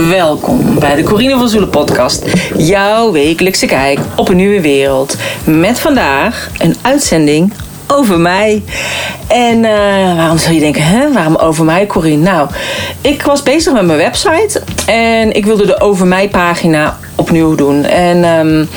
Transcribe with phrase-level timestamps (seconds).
[0.00, 2.24] Welkom bij de Corine van Zoelen podcast.
[2.56, 5.16] Jouw wekelijkse kijk op een nieuwe wereld.
[5.44, 7.52] Met vandaag een uitzending
[7.96, 8.62] over mij.
[9.26, 11.12] En uh, waarom zou je denken, hè?
[11.12, 12.30] waarom over mij, Corine?
[12.30, 12.48] Nou,
[13.00, 17.84] ik was bezig met mijn website en ik wilde de over mij pagina opnieuw doen.
[17.84, 18.68] En um,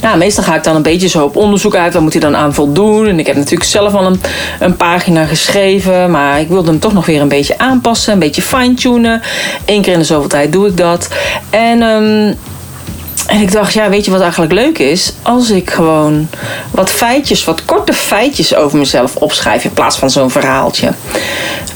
[0.00, 1.92] nou, meestal ga ik dan een beetje zo op onderzoek uit.
[1.92, 3.06] Wat moet hij dan aan voldoen?
[3.06, 4.20] En ik heb natuurlijk zelf al een,
[4.60, 6.10] een pagina geschreven.
[6.10, 8.12] Maar ik wilde hem toch nog weer een beetje aanpassen.
[8.12, 9.22] Een beetje fine-tunen.
[9.64, 11.08] Eén keer in de zoveel tijd doe ik dat.
[11.50, 11.82] En...
[11.82, 12.36] Um,
[13.26, 15.12] en ik dacht, ja, weet je wat eigenlijk leuk is?
[15.22, 16.28] Als ik gewoon
[16.70, 20.92] wat feitjes, wat korte feitjes over mezelf opschrijf in plaats van zo'n verhaaltje.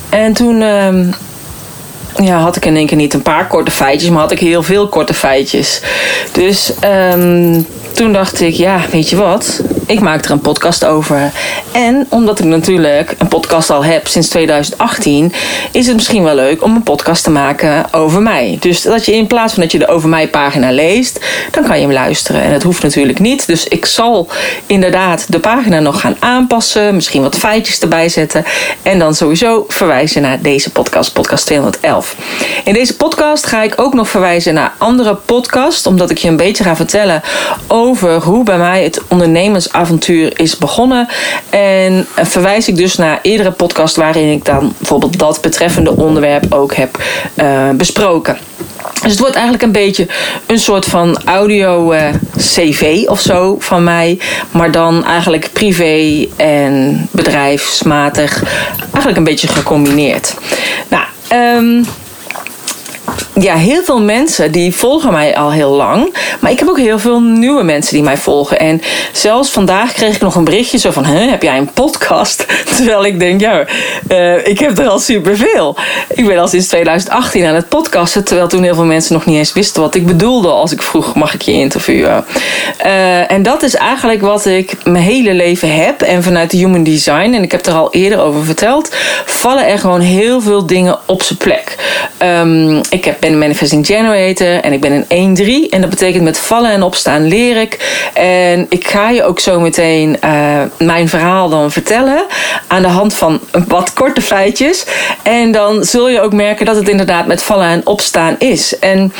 [0.08, 1.14] En toen um,
[2.16, 4.62] ja, had ik in één keer niet een paar korte feitjes, maar had ik heel
[4.62, 5.80] veel korte feitjes.
[6.32, 6.72] Dus
[7.14, 9.62] um, toen dacht ik, ja, weet je wat?
[9.90, 11.32] Ik maak er een podcast over.
[11.72, 15.32] En omdat ik natuurlijk een podcast al heb sinds 2018,
[15.72, 18.56] is het misschien wel leuk om een podcast te maken over mij.
[18.60, 21.76] Dus dat je in plaats van dat je de over mij pagina leest, dan kan
[21.76, 22.42] je hem luisteren.
[22.42, 23.46] En dat hoeft natuurlijk niet.
[23.46, 24.28] Dus ik zal
[24.66, 28.44] inderdaad de pagina nog gaan aanpassen, misschien wat feitjes erbij zetten.
[28.82, 32.16] En dan sowieso verwijzen naar deze podcast, podcast 211.
[32.64, 36.36] In deze podcast ga ik ook nog verwijzen naar andere podcasts, omdat ik je een
[36.36, 37.22] beetje ga vertellen
[37.66, 39.00] over hoe bij mij het
[39.80, 41.08] ondernemersavontuur is begonnen.
[41.50, 46.74] En verwijs ik dus naar eerdere podcasts waarin ik dan bijvoorbeeld dat betreffende onderwerp ook
[46.74, 47.02] heb
[47.34, 48.38] uh, besproken.
[49.02, 50.06] Dus het wordt eigenlijk een beetje
[50.46, 54.18] een soort van audio uh, CV of zo van mij.
[54.50, 58.42] Maar dan eigenlijk privé en bedrijfsmatig.
[58.80, 60.34] Eigenlijk een beetje gecombineerd.
[60.88, 61.04] Nou,
[61.56, 61.84] um,
[63.34, 66.14] ja, heel veel mensen die volgen mij al heel lang.
[66.40, 68.58] Maar ik heb ook heel veel nieuwe mensen die mij volgen.
[68.58, 71.04] En zelfs vandaag kreeg ik nog een berichtje zo van...
[71.04, 72.46] heb jij een podcast?
[72.76, 73.66] Terwijl ik denk, ja,
[74.08, 75.76] uh, ik heb er al superveel.
[76.08, 78.24] Ik ben al sinds 2018 aan het podcasten...
[78.24, 80.48] terwijl toen heel veel mensen nog niet eens wisten wat ik bedoelde...
[80.48, 82.24] als ik vroeg, mag ik je interviewen?
[82.84, 86.02] Uh, en dat is eigenlijk wat ik mijn hele leven heb.
[86.02, 88.94] En vanuit de Human Design, en ik heb er al eerder over verteld...
[89.24, 91.76] vallen er gewoon heel veel dingen op zijn plek.
[92.90, 95.68] Ik heb ben manifesting generator en ik ben een 1-3.
[95.70, 98.08] En dat betekent met vallen en opstaan leer ik.
[98.14, 102.24] En ik ga je ook zo meteen uh, mijn verhaal dan vertellen.
[102.66, 104.84] Aan de hand van wat korte feitjes.
[105.22, 108.78] En dan zul je ook merken dat het inderdaad met vallen en opstaan is.
[108.78, 109.12] En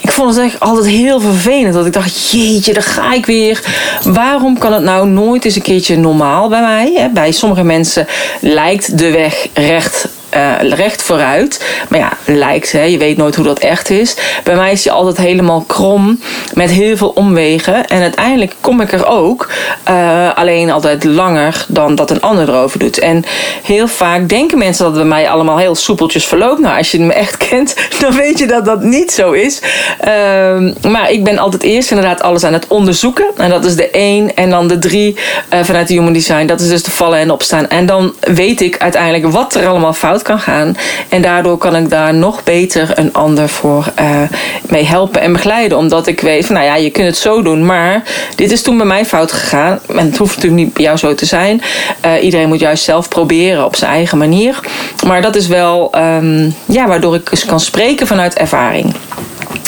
[0.00, 1.74] ik vond het echt altijd heel vervelend.
[1.74, 3.62] Dat ik dacht, jeetje, daar ga ik weer.
[4.04, 7.10] Waarom kan het nou nooit eens een keertje normaal bij mij?
[7.14, 8.06] Bij sommige mensen
[8.40, 11.64] lijkt de weg recht uh, recht vooruit.
[11.88, 14.16] Maar ja, lijkt, hè, je weet nooit hoe dat echt is.
[14.44, 16.20] Bij mij is die altijd helemaal krom,
[16.54, 17.86] met heel veel omwegen.
[17.86, 19.50] En uiteindelijk kom ik er ook,
[19.88, 22.98] uh, alleen altijd langer dan dat een ander erover doet.
[22.98, 23.24] En
[23.62, 26.60] heel vaak denken mensen dat het bij mij allemaal heel soepeltjes verloopt.
[26.60, 29.60] Nou, als je me echt kent, dan weet je dat dat niet zo is.
[30.04, 33.26] Uh, maar ik ben altijd eerst inderdaad alles aan het onderzoeken.
[33.36, 35.16] En dat is de 1 en dan de 3
[35.52, 36.46] uh, vanuit de Human Design.
[36.46, 37.68] Dat is dus de vallen en opstaan.
[37.68, 40.76] En dan weet ik uiteindelijk wat er allemaal fout kan gaan.
[41.08, 44.22] En daardoor kan ik daar nog beter een ander voor uh,
[44.68, 45.78] mee helpen en begeleiden.
[45.78, 47.66] Omdat ik weet van, nou ja, je kunt het zo doen.
[47.66, 48.02] Maar
[48.34, 49.78] dit is toen bij mij fout gegaan.
[49.88, 51.62] En het hoeft natuurlijk niet bij jou zo te zijn.
[52.04, 54.60] Uh, iedereen moet juist zelf proberen op zijn eigen manier.
[55.06, 58.94] Maar dat is wel um, ja, waardoor ik dus kan spreken vanuit ervaring.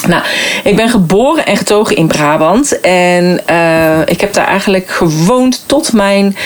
[0.08, 0.22] Nou,
[0.64, 2.80] ik ben geboren en getogen in Brabant.
[2.80, 6.36] En uh, ik heb daar eigenlijk gewoond tot mijn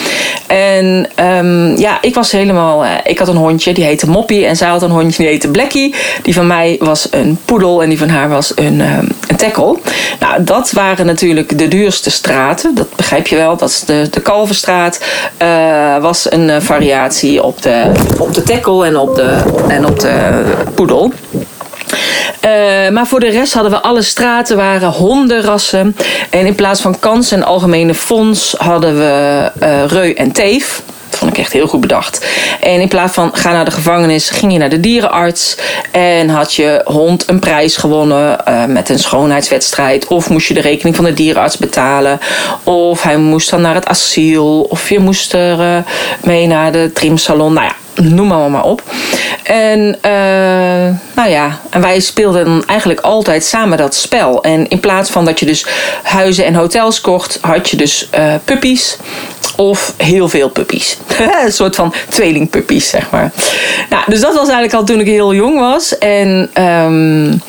[0.47, 2.85] En um, ja, ik was helemaal...
[3.05, 4.47] ik had een hondje, die heette Moppie.
[4.47, 5.95] En zij had een hondje, die heette Blackie.
[6.23, 9.79] Die van mij was een poedel en die van haar was een, een tackle.
[10.21, 12.75] Nou, dat waren natuurlijk de duurste straten.
[12.75, 13.57] Dat begrijp je wel.
[13.57, 15.01] Dat is de, de Kalverstraat...
[15.57, 19.37] Uh, was een variatie op de, op de tackle en op de,
[19.69, 20.43] en op de
[20.75, 21.13] poedel.
[22.45, 25.97] Uh, maar voor de rest hadden we alle straten waren hondenrassen.
[26.31, 29.51] En in plaats van kans en algemene fonds hadden we
[29.87, 30.83] reu en teef.
[31.17, 32.27] Vond ik echt heel goed bedacht.
[32.61, 35.57] En in plaats van ga naar de gevangenis, ging je naar de dierenarts.
[35.91, 40.07] En had je hond een prijs gewonnen uh, met een schoonheidswedstrijd.
[40.07, 42.21] Of moest je de rekening van de dierenarts betalen.
[42.63, 44.61] Of hij moest dan naar het asiel.
[44.61, 45.79] Of je moest er uh,
[46.23, 47.53] mee naar de trimsalon.
[47.53, 48.83] Nou ja, noem maar maar op.
[49.43, 54.43] En uh, nou ja, en wij speelden eigenlijk altijd samen dat spel.
[54.43, 55.67] En in plaats van dat je dus
[56.03, 58.97] huizen en hotels kocht, had je dus uh, puppies.
[59.57, 60.99] Of heel veel puppies.
[61.45, 63.33] een soort van tweelingpuppies, zeg maar.
[63.91, 65.99] Nou, dus dat was eigenlijk al toen ik heel jong was.
[65.99, 67.43] En um,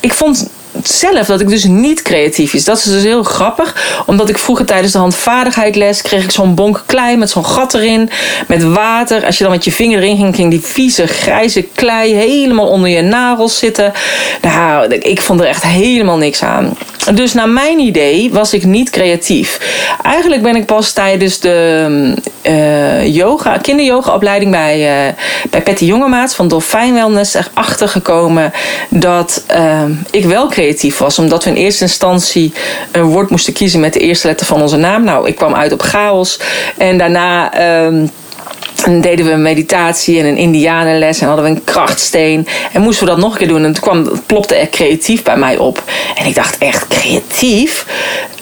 [0.00, 0.48] ik vond
[0.82, 2.64] zelf dat ik dus niet creatief is.
[2.64, 4.02] Dat is dus heel grappig.
[4.06, 8.10] Omdat ik vroeger tijdens de handvaardigheidles kreeg ik zo'n bonk klei met zo'n gat erin.
[8.46, 9.26] Met water.
[9.26, 12.90] Als je dan met je vinger erin ging, ging die vieze grijze klei helemaal onder
[12.90, 13.92] je nagels zitten.
[14.42, 16.76] Nou, ik vond er echt helemaal niks aan.
[17.12, 19.60] Dus naar mijn idee was ik niet creatief.
[20.02, 25.14] Eigenlijk ben ik pas tijdens de uh, yoga, kinderyogaopleiding bij, uh,
[25.50, 28.52] bij Patty Jongemaats van Dolfijn Wellness erachter gekomen
[28.88, 31.18] dat uh, ik wel creatief was.
[31.18, 32.52] Omdat we in eerste instantie
[32.92, 35.04] een woord moesten kiezen met de eerste letter van onze naam.
[35.04, 36.40] Nou, ik kwam uit op chaos.
[36.76, 37.52] En daarna.
[38.76, 42.46] En ehm, deden we een meditatie en een indianenles en hadden we een krachtsteen.
[42.72, 43.64] En moesten we dat nog een keer doen.
[43.64, 45.82] En toen kwam, plopte er creatief bij mij op.
[46.14, 47.86] En ik dacht, echt creatief?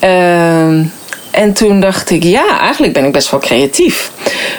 [0.05, 0.87] Uh,
[1.31, 4.11] en toen dacht ik, ja, eigenlijk ben ik best wel creatief.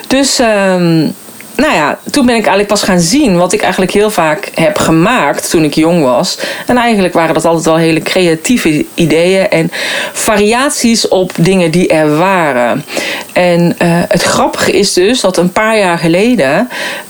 [0.08, 1.16] Dus um,
[1.56, 4.78] nou ja, toen ben ik eigenlijk pas gaan zien wat ik eigenlijk heel vaak heb
[4.78, 6.38] gemaakt toen ik jong was.
[6.68, 9.72] En eigenlijk waren dat altijd wel hele creatieve ideeën en
[10.14, 12.86] variaties op dingen die er waren.
[13.34, 16.70] En uh, het grappige is dus dat een paar jaar geleden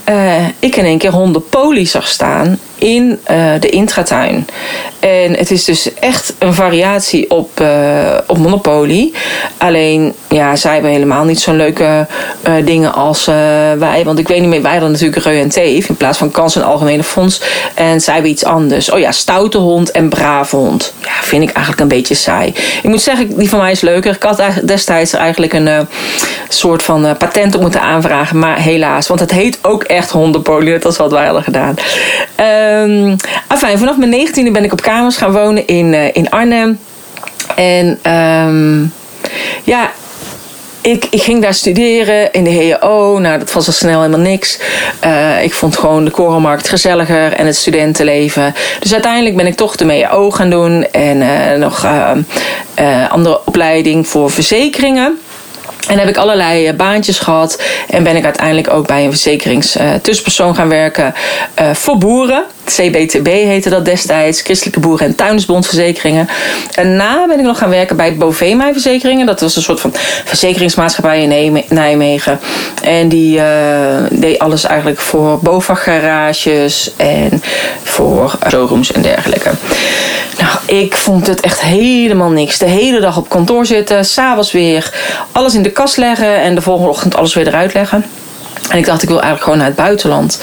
[0.10, 4.47] uh, ik in één keer hondenpolie zag staan in uh, de intratuin.
[5.00, 7.68] En het is dus echt een variatie op, uh,
[8.27, 9.12] op Monopoly.
[9.57, 12.07] Alleen, ja, zij hebben helemaal niet zo'n leuke
[12.47, 13.25] uh, dingen als
[13.77, 14.01] wij.
[14.03, 16.63] Want ik weet niet meer, wij hadden natuurlijk Reu en in plaats van Kans en
[16.63, 17.41] Algemene Fonds.
[17.74, 18.91] En zij hebben iets anders.
[18.91, 20.94] Oh ja, stoute hond en brave hond.
[21.01, 22.53] Ja, vind ik eigenlijk een beetje saai.
[22.83, 24.15] Ik moet zeggen, die van mij is leuker.
[24.15, 25.88] Ik had destijds eigenlijk een
[26.50, 28.39] soort van patent op moeten aanvragen.
[28.39, 30.80] Maar helaas, want het heet ook echt hondenpolie.
[30.80, 31.75] Dat is wat wij hadden gedaan.
[32.81, 33.16] Um,
[33.48, 36.80] enfin, vanaf mijn negentiende ben ik op kamers gaan wonen in, uh, in Arnhem.
[37.56, 38.94] En um,
[39.64, 39.92] ja,
[40.84, 43.20] ik, ik, ging daar studeren in de HO.
[43.20, 44.60] Nou, dat was al snel helemaal niks.
[45.06, 48.56] Uh, ik vond gewoon de korrelmarkt gezelliger en het studentenleven.
[48.80, 50.86] Dus uiteindelijk ben ik toch de MEO gaan doen.
[50.92, 55.19] En uh, nog uh, andere opleiding voor verzekeringen.
[55.88, 57.62] En heb ik allerlei eh, baantjes gehad.
[57.90, 61.14] En ben ik uiteindelijk ook bij een verzekeringstussenpersoon uh, gaan werken
[61.74, 62.44] voor boeren.
[62.65, 66.27] CBTB heette dat destijds, Christelijke Boeren- en Tuinersbondverzekeringen.
[66.71, 69.25] Daarna ben ik nog gaan werken bij Bovema Verzekeringen.
[69.25, 69.92] Dat was een soort van
[70.25, 72.39] verzekeringsmaatschappij in Nijmegen.
[72.83, 73.44] En die uh,
[74.12, 77.44] deed alles eigenlijk voor BOVAG-garages en
[77.83, 79.51] voor showrooms en dergelijke.
[80.38, 82.57] Nou, ik vond het echt helemaal niks.
[82.57, 84.94] De hele dag op kantoor zitten, s'avonds weer
[85.31, 88.06] alles in de kast leggen en de volgende ochtend alles weer eruit leggen.
[88.69, 90.39] En ik dacht, ik wil eigenlijk gewoon naar het buitenland.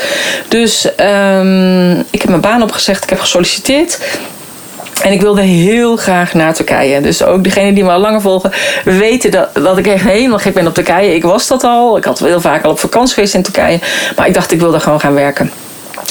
[0.48, 3.98] Dus um, ik heb mijn baan opgezegd, ik heb gesolliciteerd.
[5.02, 7.00] En ik wilde heel graag naar Turkije.
[7.00, 8.52] Dus ook degenen die me al langer volgen
[8.84, 11.14] weten dat, dat ik echt helemaal gek ben op Turkije.
[11.14, 11.96] Ik was dat al.
[11.96, 13.78] Ik had heel vaak al op vakantie geweest in Turkije.
[14.16, 15.50] Maar ik dacht, ik wilde gewoon gaan werken.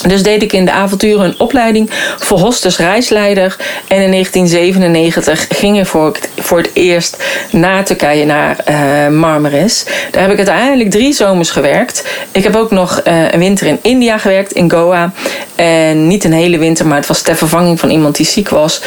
[0.08, 3.56] Dus deed ik in de avonturen een opleiding voor hostes reisleider.
[3.88, 9.86] En in 1997 ging ik voor, voor het eerst naar Turkije, naar uh, Marmaris.
[10.12, 12.06] Daar heb ik uiteindelijk drie zomers gewerkt.
[12.32, 15.14] Ik heb ook nog uh, een winter in India gewerkt, in Goa.
[15.56, 18.82] En niet een hele winter, maar het was ter vervanging van iemand die ziek was.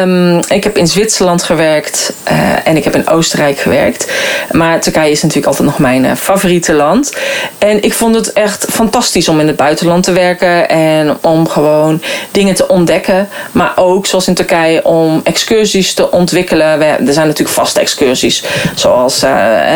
[0.00, 4.12] Um, ik heb in Zwitserland gewerkt uh, en ik heb in Oostenrijk gewerkt.
[4.50, 7.16] Maar Turkije is natuurlijk altijd nog mijn favoriete land.
[7.58, 12.02] En ik vond het echt fantastisch om in het buitenland te werken en om gewoon
[12.30, 13.28] dingen te ontdekken.
[13.52, 16.82] Maar ook, zoals in Turkije, om excursies te ontwikkelen.
[16.82, 19.30] er zijn natuurlijk vaste excursies, zoals uh,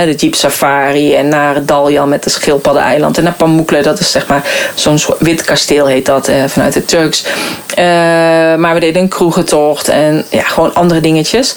[0.04, 3.82] de Jeep Safari en naar Dalyan met de Schildpaddeneiland en naar Pamukkale.
[3.82, 4.42] Dat is zeg maar
[4.74, 7.24] zo'n wit kasteel heet dat uh, vanuit het Turks.
[7.78, 7.84] Uh,
[8.54, 11.54] maar we deden een kroegentocht en ja, gewoon andere dingetjes.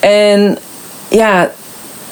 [0.00, 0.58] En
[1.08, 1.50] ja,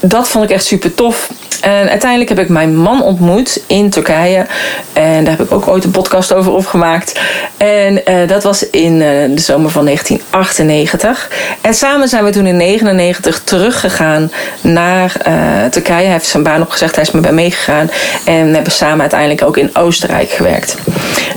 [0.00, 1.30] dat vond ik echt super tof.
[1.60, 4.46] En uiteindelijk heb ik mijn man ontmoet in Turkije.
[4.92, 7.20] En daar heb ik ook ooit een podcast over opgemaakt.
[7.56, 9.00] En uh, dat was in uh,
[9.34, 11.30] de zomer van 1998.
[11.60, 16.02] En samen zijn we toen in 1999 teruggegaan naar uh, Turkije.
[16.02, 17.90] Hij heeft zijn baan opgezegd, hij is me bij meegegaan.
[18.24, 20.76] En we hebben samen uiteindelijk ook in Oostenrijk gewerkt.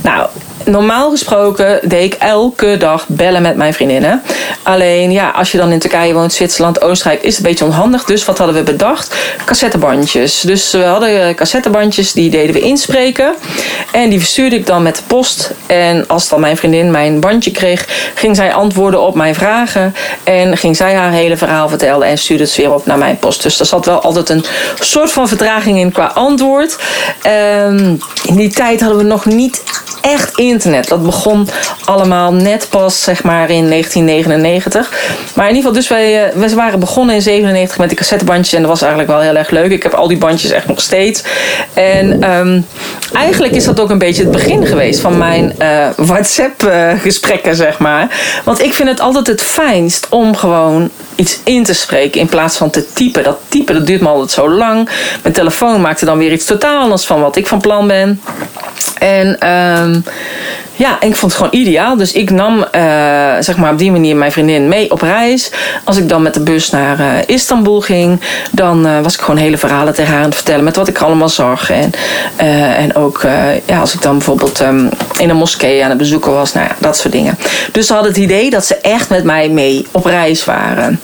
[0.03, 0.27] Nou,
[0.65, 4.21] normaal gesproken deed ik elke dag bellen met mijn vriendinnen.
[4.63, 8.03] Alleen ja, als je dan in Turkije woont, Zwitserland, Oostenrijk, is het een beetje onhandig.
[8.03, 9.15] Dus wat hadden we bedacht?
[9.45, 10.41] Cassettebandjes.
[10.41, 13.33] Dus we hadden cassettebandjes, die deden we inspreken.
[13.91, 15.51] En die verstuurde ik dan met de post.
[15.65, 19.95] En als dan mijn vriendin mijn bandje kreeg, ging zij antwoorden op mijn vragen.
[20.23, 23.43] En ging zij haar hele verhaal vertellen en stuurde het weer op naar mijn post.
[23.43, 24.45] Dus er zat wel altijd een
[24.79, 26.77] soort van vertraging in qua antwoord.
[27.67, 29.63] Um, in die tijd hadden we nog niet
[30.01, 30.87] echt internet.
[30.87, 31.47] Dat begon
[31.85, 34.89] allemaal net pas zeg maar in 1999.
[35.33, 38.53] Maar in ieder geval, dus wij, eh, waren begonnen in 97 met die cassettebandjes.
[38.53, 39.71] En dat was eigenlijk wel heel erg leuk.
[39.71, 41.23] Ik heb al die bandjes echt nog steeds.
[41.73, 42.65] En um,
[43.13, 48.07] eigenlijk is dat ook een beetje het begin geweest van mijn uh, WhatsApp-gesprekken, zeg maar.
[48.43, 52.57] Want ik vind het altijd het fijnst om gewoon iets in te spreken in plaats
[52.57, 53.23] van te typen.
[53.23, 54.89] Dat typen dat duurt me altijd zo lang.
[55.21, 58.21] Mijn telefoon maakte dan weer iets totaal anders van wat ik van plan ben.
[58.99, 60.03] En um,
[60.75, 61.97] ja, en ik vond het gewoon ideaal.
[61.97, 62.63] Dus ik nam uh,
[63.39, 65.51] zeg maar op die manier mijn vriendin mee op reis.
[65.83, 68.19] Als ik dan met de bus naar uh, Istanbul ging,
[68.51, 70.97] dan uh, was ik gewoon hele verhalen tegen haar aan het vertellen met wat ik
[70.97, 71.69] allemaal zag.
[71.69, 71.91] En,
[72.77, 73.21] en ook
[73.65, 76.75] ja, als ik dan bijvoorbeeld um, in een moskee aan het bezoeken was, nou ja,
[76.79, 77.37] dat soort dingen.
[77.71, 80.99] Dus ze hadden het idee dat ze echt met mij mee op reis waren.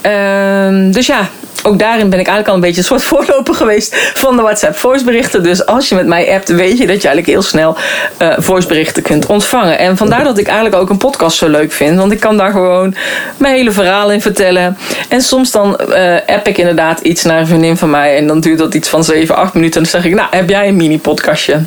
[0.00, 1.28] Ehm, dus ja,
[1.62, 4.78] ook daarin ben ik eigenlijk al een beetje een soort voorloper geweest van de WhatsApp
[4.78, 5.42] voiceberichten.
[5.42, 7.76] Dus als je met mij appt, weet je dat je eigenlijk heel snel
[8.18, 9.78] uh, voiceberichten kunt ontvangen.
[9.78, 11.98] En vandaar dat ik eigenlijk ook een podcast zo leuk vind.
[11.98, 12.94] Want ik kan daar gewoon
[13.36, 14.78] mijn hele verhaal in vertellen.
[15.08, 18.16] En soms dan uh, app ik inderdaad iets naar een vriendin van mij.
[18.16, 19.76] En dan duurt dat iets van 7, 8 minuten.
[19.76, 21.60] En dan zeg ik, nou, heb jij een mini-podcastje?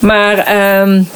[0.00, 0.46] Maar...
[0.80, 1.08] Um,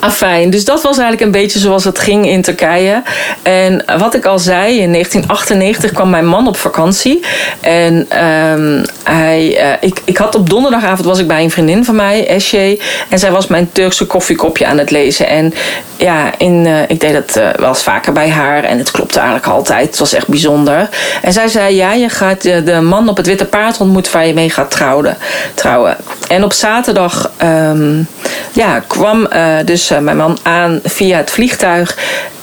[0.00, 3.02] Afijn, dus dat was eigenlijk een beetje zoals het ging in Turkije.
[3.42, 7.24] En wat ik al zei, in 1998 kwam mijn man op vakantie.
[7.60, 11.96] En um, hij, uh, ik, ik had op donderdagavond was ik bij een vriendin van
[11.96, 12.80] mij, Esje.
[13.08, 15.28] En zij was mijn Turkse koffiekopje aan het lezen.
[15.28, 15.54] En
[15.96, 18.64] ja, in, uh, ik deed dat uh, wel eens vaker bij haar.
[18.64, 19.86] En het klopte eigenlijk altijd.
[19.86, 20.88] Het was echt bijzonder.
[21.22, 24.34] En zij zei, ja, je gaat de man op het witte paard ontmoeten waar je
[24.34, 25.16] mee gaat trouwen.
[25.54, 25.96] trouwen.
[26.28, 28.08] En op zaterdag um,
[28.52, 29.28] ja, kwam
[29.64, 31.96] dus mijn man aan via het vliegtuig.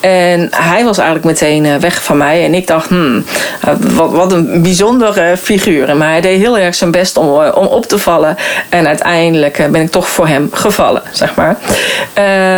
[0.03, 2.45] En hij was eigenlijk meteen eh, weg van mij.
[2.45, 3.25] En ik dacht, hmm,
[3.61, 5.97] eh, wat, wat een bijzondere figuur.
[5.97, 8.37] Maar hij deed heel erg zijn best om, eh, om op te vallen.
[8.69, 11.57] En uiteindelijk ben ik toch voor hem gevallen, zeg maar.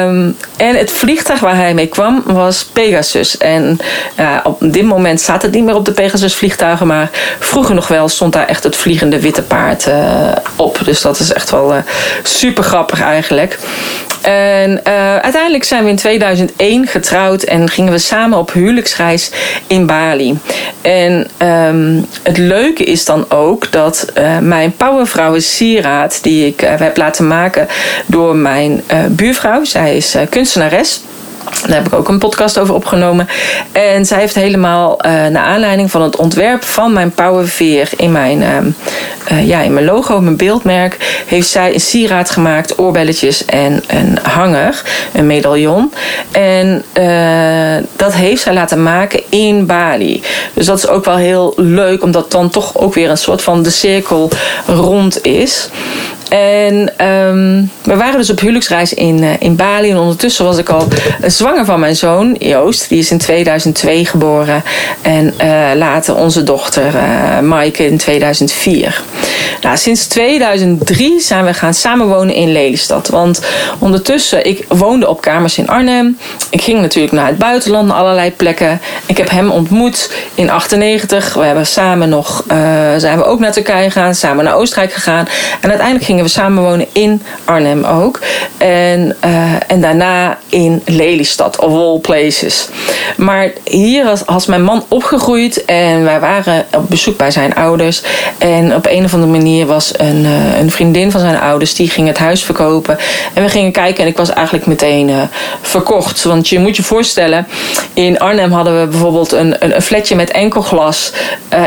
[0.06, 3.38] Um, en het vliegtuig waar hij mee kwam was Pegasus.
[3.38, 3.80] En
[4.44, 6.88] op dit moment staat het niet meer op de Pegasus vliegtuigen.
[6.88, 9.88] Maar vroeger nog wel stond daar echt het vliegende witte paard
[10.56, 10.80] op.
[10.86, 11.78] Dus dat is echt wel uh,
[12.24, 13.58] super grappig eigenlijk.
[14.22, 14.86] En
[15.22, 19.32] uiteindelijk zijn we in 2001 getrouwd en gingen we samen op huwelijksreis
[19.68, 20.40] in Bali.
[20.82, 26.98] En um, het leuke is dan ook dat uh, mijn powervrouw sieraad, die ik heb
[26.98, 27.68] laten maken
[28.06, 31.02] door mijn buurvrouw, zij is kunstenares.
[31.68, 33.28] Daar heb ik ook een podcast over opgenomen.
[33.72, 38.42] En zij heeft helemaal uh, naar aanleiding van het ontwerp van mijn powerveer in mijn,
[38.42, 38.58] uh,
[39.32, 44.18] uh, ja, in mijn logo, mijn beeldmerk, heeft zij een sieraad gemaakt, oorbelletjes en een
[44.24, 44.84] hanger,
[45.14, 45.94] een medaillon.
[46.32, 46.84] En
[47.96, 50.24] dat heeft zij laten maken in Bali.
[50.54, 53.64] Dus dat is ook wel heel leuk, omdat dan toch ook weer een soort van
[53.64, 54.30] de cirkel
[54.68, 55.70] rond is.
[56.30, 59.90] En um, we waren dus op huwelijksreis in, uh, in Bali.
[59.90, 60.88] En ondertussen was ik al
[61.26, 62.90] zwanger van mijn zoon, Joost.
[62.90, 64.64] Die is in 2002 geboren.
[65.02, 69.02] En uh, later onze dochter, uh, Maaike, in 2004.
[69.62, 73.08] Nou, sinds 2003 zijn we gaan samenwonen in Lelystad.
[73.08, 73.42] Want
[73.80, 76.18] ondertussen, ik woonde op kamers in Arnhem.
[76.50, 78.82] Ik ging natuurlijk naar het buitenland, naar allerlei plekken.
[79.06, 81.34] Ik heb hem ontmoet in 98.
[81.34, 82.44] We hebben samen nog,
[82.98, 84.16] zijn we ook naar Turkije gegaan.
[84.16, 85.28] Samen naar Oostenrijk gegaan.
[85.62, 88.20] En uiteindelijk gingen we samenwonen in Arnhem ook.
[88.58, 92.70] En, uh, en daarna in Lelystad, of all places.
[93.18, 98.02] Maar hier was, was mijn man opgegroeid en wij waren op bezoek bij zijn ouders.
[98.38, 101.90] En op een of andere manier was een, uh, een vriendin van zijn ouders, die
[101.90, 102.98] ging het huis verkopen.
[103.34, 105.22] En we gingen kijken en ik was eigenlijk meteen uh,
[105.62, 106.24] verkocht.
[106.24, 107.48] Want je moet je voorstellen,
[107.94, 111.12] in Arnhem hadden we bijvoorbeeld een, een, flatje met enkel glas.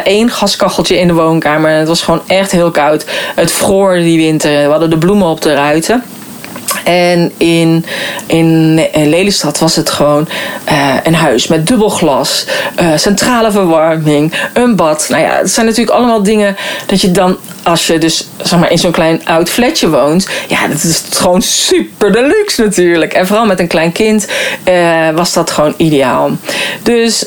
[0.05, 1.71] één gaskacheltje in de woonkamer.
[1.71, 3.05] Het was gewoon echt heel koud.
[3.35, 6.02] Het vroor die winter we hadden de bloemen op de ruiten.
[6.85, 7.85] En in,
[8.26, 10.28] in, Lelystad was het gewoon
[10.68, 12.47] uh, een huis met dubbel glas,
[12.80, 15.07] uh, centrale verwarming, een bad.
[15.09, 18.71] Nou ja, het zijn natuurlijk allemaal dingen dat je dan, als je dus zeg maar,
[18.71, 23.12] in zo'n klein oud flatje woont, ja, dat is gewoon super deluxe natuurlijk.
[23.12, 24.26] En vooral met een klein kind
[25.14, 26.30] was dat gewoon ideaal.
[26.83, 27.26] Dus.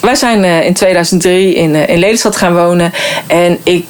[0.00, 2.92] wij zijn in 2003 in, in Lelystad gaan wonen
[3.26, 3.84] en ik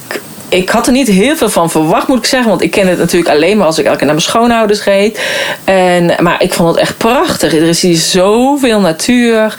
[0.49, 2.49] ik had er niet heel veel van verwacht, moet ik zeggen.
[2.49, 5.21] Want ik ken het natuurlijk alleen maar als ik elke keer naar mijn schoonouders reed.
[5.65, 7.55] En, maar ik vond het echt prachtig.
[7.55, 9.55] Er is hier zoveel natuur.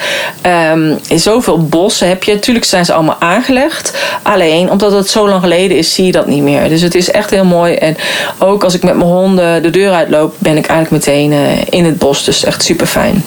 [0.71, 2.39] Um, zoveel bossen heb je.
[2.39, 3.97] Tuurlijk zijn ze allemaal aangelegd.
[4.21, 6.69] Alleen, omdat het zo lang geleden is, zie je dat niet meer.
[6.69, 7.73] Dus het is echt heel mooi.
[7.73, 7.97] En
[8.37, 11.39] ook als ik met mijn honden de deur uitloop, ben ik eigenlijk meteen uh,
[11.69, 12.23] in het bos.
[12.23, 13.23] Dus echt super fijn.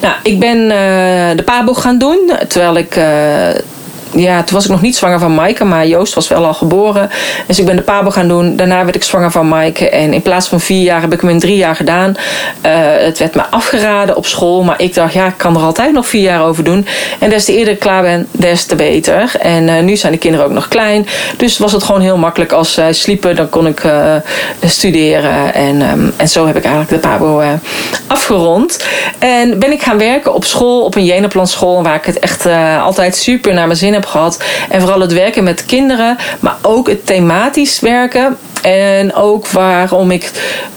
[0.00, 2.32] Nou, ik ben uh, de pabo gaan doen.
[2.48, 3.04] Terwijl ik uh,
[4.14, 7.10] ja, toen was ik nog niet zwanger van Maaike, maar Joost was wel al geboren.
[7.46, 8.56] Dus ik ben de pabo gaan doen.
[8.56, 9.88] Daarna werd ik zwanger van Maaike.
[9.88, 12.16] En in plaats van vier jaar heb ik hem in drie jaar gedaan.
[12.66, 14.62] Uh, het werd me afgeraden op school.
[14.62, 16.86] Maar ik dacht, ja, ik kan er altijd nog vier jaar over doen.
[17.18, 19.32] En des te eerder ik klaar ben, des te beter.
[19.40, 21.06] En uh, nu zijn de kinderen ook nog klein.
[21.36, 22.52] Dus was het gewoon heel makkelijk.
[22.52, 24.14] Als zij sliepen, dan kon ik uh,
[24.64, 25.54] studeren.
[25.54, 27.42] En, um, en zo heb ik eigenlijk de pabo
[28.06, 28.84] afgerond.
[29.18, 31.82] En ben ik gaan werken op school, op een Jenaplan school.
[31.82, 32.46] Waar ik het echt
[32.80, 34.42] altijd super naar mijn zin heb gehad.
[34.68, 38.38] En vooral het werken met kinderen, maar ook het thematisch werken.
[38.62, 40.30] En ook waarom ik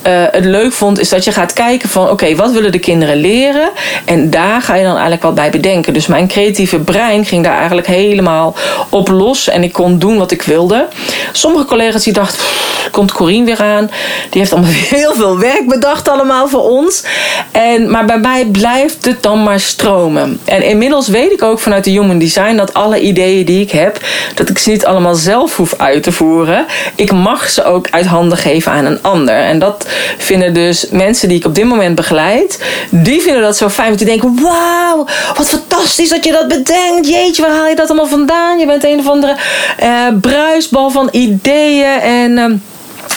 [0.08, 3.16] uh, het leuk vond, is dat je gaat kijken van oké, wat willen de kinderen
[3.18, 3.70] leren?
[4.06, 5.94] En daar ga je dan eigenlijk wat bij bedenken.
[5.94, 8.56] Dus mijn creatieve brein ging daar eigenlijk helemaal
[8.90, 10.88] op los en ik kon doen wat ik wilde.
[11.32, 12.46] Sommige collega's die dachten,
[12.92, 13.90] komt Corine weer aan.
[14.30, 17.04] Die heeft allemaal heel veel werk bedacht allemaal voor ons.
[17.52, 20.40] En, maar bij mij blijft het dan maar stromen.
[20.46, 24.00] En inmiddels weet ik ook vanuit de Human Design dat alle ideeën die ik heb,
[24.36, 26.66] dat ik ze niet allemaal zelf hoef uit te voeren.
[26.96, 29.36] Ik mag ze ook uit handen geven aan een ander.
[29.36, 29.88] En dat
[30.18, 33.88] vinden dus mensen die ik op dit moment begeleid, die vinden dat zo fijn.
[33.88, 35.06] Want die denken, wauw,
[35.38, 37.08] wat fantastisch dat je dat bedenkt.
[37.08, 38.60] Jeetje, waar haal je dat allemaal vandaan?
[38.60, 39.36] Je bent een of andere
[39.84, 42.32] uh, bruisbal van ideeën en...
[42.32, 42.46] Uh,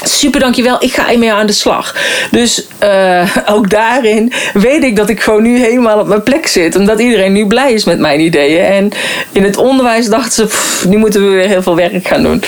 [0.03, 1.95] super dankjewel, ik ga ermee aan de slag.
[2.31, 6.77] Dus uh, ook daarin weet ik dat ik gewoon nu helemaal op mijn plek zit.
[6.77, 8.65] Omdat iedereen nu blij is met mijn ideeën.
[8.65, 8.91] En
[9.33, 12.43] in het onderwijs dachten ze, nu moeten we weer heel veel werk gaan doen.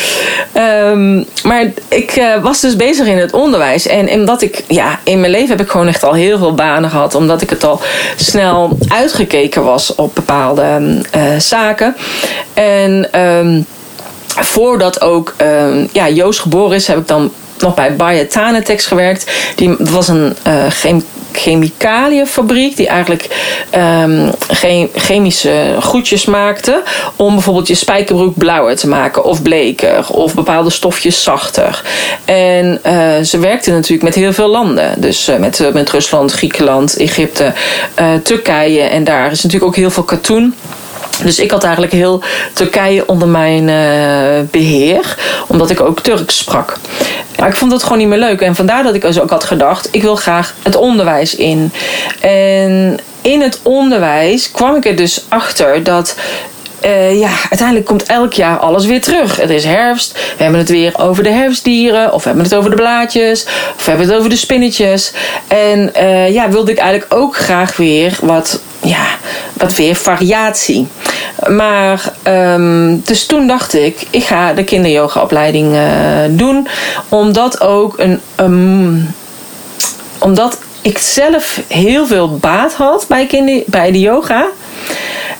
[0.56, 3.86] Um, maar ik uh, was dus bezig in het onderwijs.
[3.86, 6.90] En omdat ik, ja, in mijn leven heb ik gewoon echt al heel veel banen
[6.90, 7.14] gehad.
[7.14, 7.80] Omdat ik het al
[8.16, 11.96] snel uitgekeken was op bepaalde uh, zaken.
[12.54, 13.20] En...
[13.20, 13.66] Um,
[14.40, 19.30] voordat ook uh, ja, Joost geboren is, heb ik dan nog bij Bayer Tanetex gewerkt.
[19.56, 21.02] Die was een uh, chem
[21.32, 23.28] chemicaliënfabriek die eigenlijk
[24.02, 24.30] um,
[24.94, 26.82] chemische goedjes maakte
[27.16, 31.82] om bijvoorbeeld je spijkerbroek blauwer te maken of bleker of bepaalde stofjes zachter.
[32.24, 35.00] En uh, ze werkte natuurlijk met heel veel landen.
[35.00, 37.52] Dus uh, met, met Rusland, Griekenland, Egypte,
[38.22, 40.54] Turkije en daar is natuurlijk ook heel veel katoen.
[41.24, 46.76] Dus ik had eigenlijk heel Turkije onder mijn uh, beheer, omdat ik ook Turks sprak.
[47.38, 48.40] Maar ik vond dat gewoon niet meer leuk.
[48.40, 51.72] En vandaar dat ik dus ook had gedacht, ik wil graag het onderwijs in.
[52.20, 56.16] En in het onderwijs kwam ik er dus achter dat
[56.84, 59.36] uh, ja, uiteindelijk komt elk jaar alles weer terug.
[59.36, 62.70] Het is herfst, we hebben het weer over de herfstdieren, of we hebben het over
[62.70, 63.44] de blaadjes,
[63.76, 65.12] of we hebben het over de spinnetjes.
[65.48, 69.06] En uh, ja, wilde ik eigenlijk ook graag weer wat, ja,
[69.52, 70.88] wat weer variatie.
[71.46, 75.82] Maar um, dus toen dacht ik, ik ga de kinderyogaopleiding uh,
[76.30, 76.68] doen,
[77.08, 78.20] omdat ook een.
[78.36, 79.14] Um,
[80.18, 84.46] omdat ik zelf heel veel baat had bij, kinder, bij de yoga.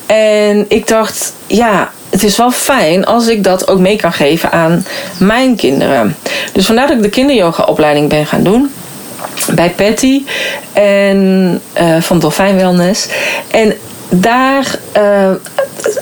[0.05, 4.51] En ik dacht, ja, het is wel fijn als ik dat ook mee kan geven
[4.51, 4.85] aan
[5.17, 6.17] mijn kinderen.
[6.53, 8.71] Dus vandaar dat ik de kinderyoga-opleiding ben gaan doen.
[9.55, 10.23] Bij Patty
[10.73, 13.07] en, uh, van Dolfijn Wellness.
[13.51, 13.73] En
[14.09, 15.31] daar uh,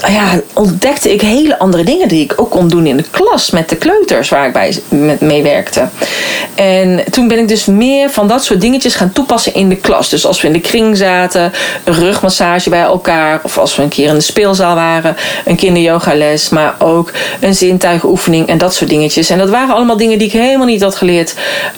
[0.07, 3.69] ja, ontdekte ik hele andere dingen die ik ook kon doen in de klas met
[3.69, 4.79] de kleuters waar ik bij
[5.19, 5.87] mee werkte.
[6.55, 10.09] En toen ben ik dus meer van dat soort dingetjes gaan toepassen in de klas.
[10.09, 11.51] Dus als we in de kring zaten,
[11.83, 15.15] een rugmassage bij elkaar, of als we een keer in de speelzaal waren,
[15.45, 19.29] een kinderyogales, maar ook een zintuigenoefening en dat soort dingetjes.
[19.29, 21.35] En dat waren allemaal dingen die ik helemaal niet had geleerd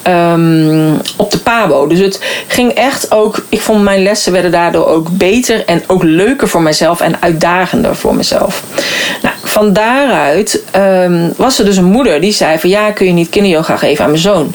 [0.08, 1.86] um, op de PABO.
[1.86, 6.02] Dus het ging echt ook, ik vond mijn lessen werden daardoor ook beter en ook
[6.02, 8.62] leuker voor mezelf en uitdagender voor mezelf.
[9.22, 13.12] Nou, van daaruit um, was er dus een moeder die zei van ja, kun je
[13.12, 14.54] niet kinderyoga geven aan mijn zoon?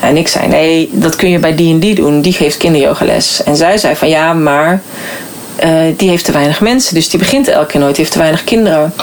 [0.00, 3.42] En ik zei nee, dat kun je bij die en die doen, die geeft kinderyogales.
[3.42, 4.82] En zij zei van ja, maar
[5.64, 6.94] uh, die heeft te weinig mensen.
[6.94, 7.94] Dus die begint elke keer nooit.
[7.94, 8.94] Die heeft te weinig kinderen.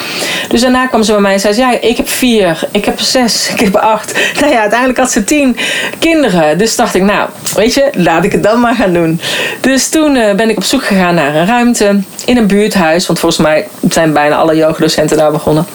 [0.50, 3.00] Dus daarna kwam ze bij mij en zei ze, ja, ik heb vier, ik heb
[3.00, 4.14] zes, ik heb acht.
[4.40, 5.58] Nou ja, uiteindelijk had ze tien
[6.00, 6.58] kinderen.
[6.58, 9.22] Dus dacht ik, nou, weet je, laat ik het dan maar gaan doen.
[9.62, 13.08] Dus toen uh, ben ik op zoek gegaan naar een ruimte in een buurthuis.
[13.08, 15.66] Want volgens mij zijn bijna alle yogadocenten daar begonnen.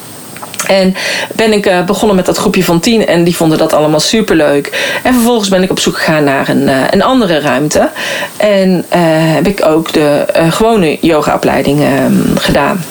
[0.67, 0.95] En
[1.35, 4.97] ben ik uh, begonnen met dat groepje van tien en die vonden dat allemaal superleuk.
[5.03, 7.89] En vervolgens ben ik op zoek gegaan naar een, uh, een andere ruimte.
[8.37, 8.99] En uh,
[9.33, 12.83] heb ik ook de gewone yogaopleiding ehm, gedaan.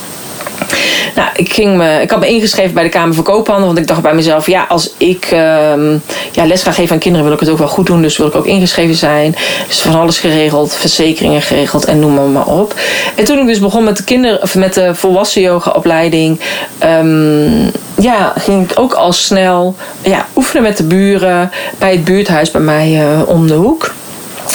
[1.15, 3.67] Nou, ik, ging me, ik had me ingeschreven bij de Kamer van Koophandel.
[3.67, 5.97] Want ik dacht bij mezelf, ja, als ik ehm,
[6.33, 8.03] ja, les ga geven aan kinderen, wil ik het ook wel goed doen.
[8.03, 9.35] Dus wil ik ook ingeschreven zijn.
[9.69, 12.75] Dus van alles geregeld, verzekeringen geregeld en noem maar, op.
[13.15, 16.41] En toen ik dus begon met de, kinder, of met de volwassen yogaopleiding,
[16.85, 22.51] um, ja, ging ik ook al snel ja, oefenen met de buren bij het buurthuis
[22.51, 23.93] bij mij uh, om de hoek.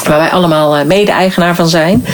[0.04, 2.06] Waar wij allemaal uh, mede-eigenaar van zijn.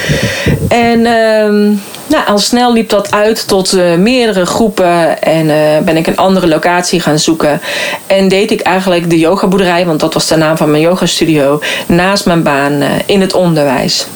[0.68, 5.98] En um, nou, al snel liep dat uit tot uh, meerdere groepen en uh, ben
[5.98, 7.62] ik een andere locatie gaan zoeken.
[8.08, 12.26] En deed ik eigenlijk de yogaboerderij, want dat was de naam van mijn yogastudio, naast
[12.26, 14.08] mijn baan uh, in het onderwijs.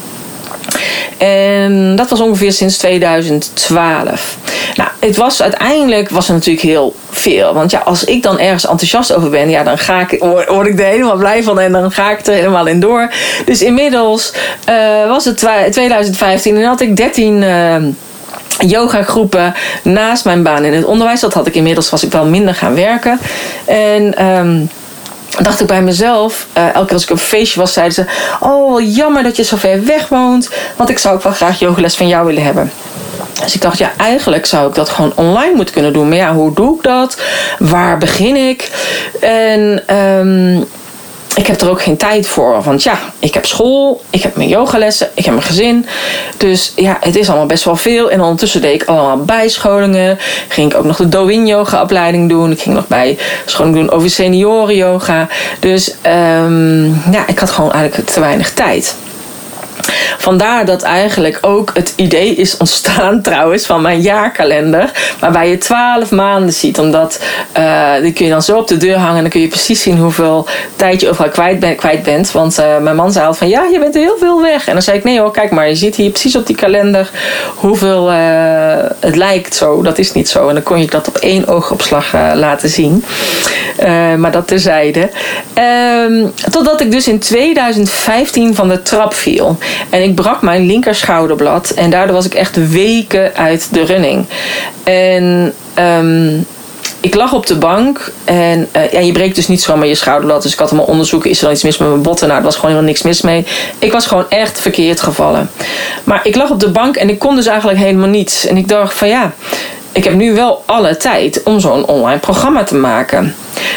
[1.18, 4.38] En dat was ongeveer sinds 2012.
[4.76, 7.54] Nou, het was uiteindelijk was er natuurlijk heel veel.
[7.54, 10.80] Want ja, als ik dan ergens enthousiast over ben, ja, dan ga ik, word ik
[10.80, 13.14] er helemaal blij van en dan ga ik er helemaal in door.
[13.46, 14.34] Dus inmiddels
[14.70, 15.38] uh, was het
[15.72, 17.76] 2015 en had ik 13 uh,
[18.60, 21.20] yoga groepen naast mijn baan in het onderwijs.
[21.20, 23.20] Dat had ik inmiddels, was ik wel minder gaan werken.
[23.66, 24.70] En um,
[25.42, 28.06] dacht ik bij mezelf, uh, elke keer als ik een feestje was, zeiden ze:
[28.40, 31.96] Oh, jammer dat je zo ver weg woont, want ik zou ook wel graag yogales
[31.96, 32.72] van jou willen hebben.
[33.44, 36.08] Dus ik dacht, ja, eigenlijk zou ik dat gewoon online moeten kunnen doen.
[36.08, 37.22] Maar ja, hoe doe ik dat?
[37.60, 38.72] Waar begin ik?
[39.20, 40.68] En um,
[41.38, 42.62] ik heb er ook geen tijd voor.
[42.64, 45.86] Want ja, ik heb school, ik heb mijn yogalessen, ik heb mijn gezin.
[46.38, 48.12] Dus ja, het is allemaal best wel veel.
[48.12, 50.18] En ondertussen deed ik allemaal bijscholingen.
[50.48, 52.52] Ging ik ook nog de Doin yoga opleiding doen.
[52.52, 55.28] Ik ging nog bij scholing doen over senioren yoga.
[55.60, 58.96] Dus um, ja, ik had gewoon eigenlijk te weinig tijd.
[60.18, 64.92] Vandaar dat eigenlijk ook het idee is ontstaan trouwens van mijn jaarkalender.
[65.20, 66.80] Waarbij je twaalf maanden ziet.
[66.80, 67.20] Omdat
[67.58, 69.16] uh, die kun je dan zo op de deur hangen.
[69.16, 72.32] En dan kun je precies zien hoeveel tijd je overal kwijt, ben, kwijt bent.
[72.32, 74.68] Want uh, mijn man zei altijd van ja, je bent heel veel weg.
[74.68, 75.70] En dan zei ik nee hoor, kijk maar.
[75.70, 77.10] Je ziet hier precies op die kalender
[77.56, 78.18] hoeveel uh,
[79.00, 79.82] het lijkt zo.
[79.82, 80.48] Dat is niet zo.
[80.48, 83.04] En dan kon je dat op één oogopslag laten zien.
[84.18, 85.10] maar dat terzijde.
[86.08, 89.58] Um, totdat ik dus in 2015 van de trap viel.
[89.90, 91.70] En ik brak mijn linker schouderblad.
[91.70, 94.26] En daardoor was ik echt weken uit de running.
[94.84, 96.46] En um,
[97.00, 100.42] ik lag op de bank en uh, ja, je breekt dus niet zomaar je schouderblad.
[100.42, 102.28] Dus ik had allemaal onderzoeken, is er dan iets mis met mijn botten?
[102.28, 103.46] Nou, er was gewoon helemaal niks mis mee.
[103.80, 105.50] Ik was gewoon echt verkeerd gevallen.
[106.04, 108.46] Maar ik lag op de bank en ik kon dus eigenlijk helemaal niets.
[108.46, 109.34] En ik dacht van ja,
[109.98, 113.36] ik heb nu wel alle tijd om zo'n online programma te maken.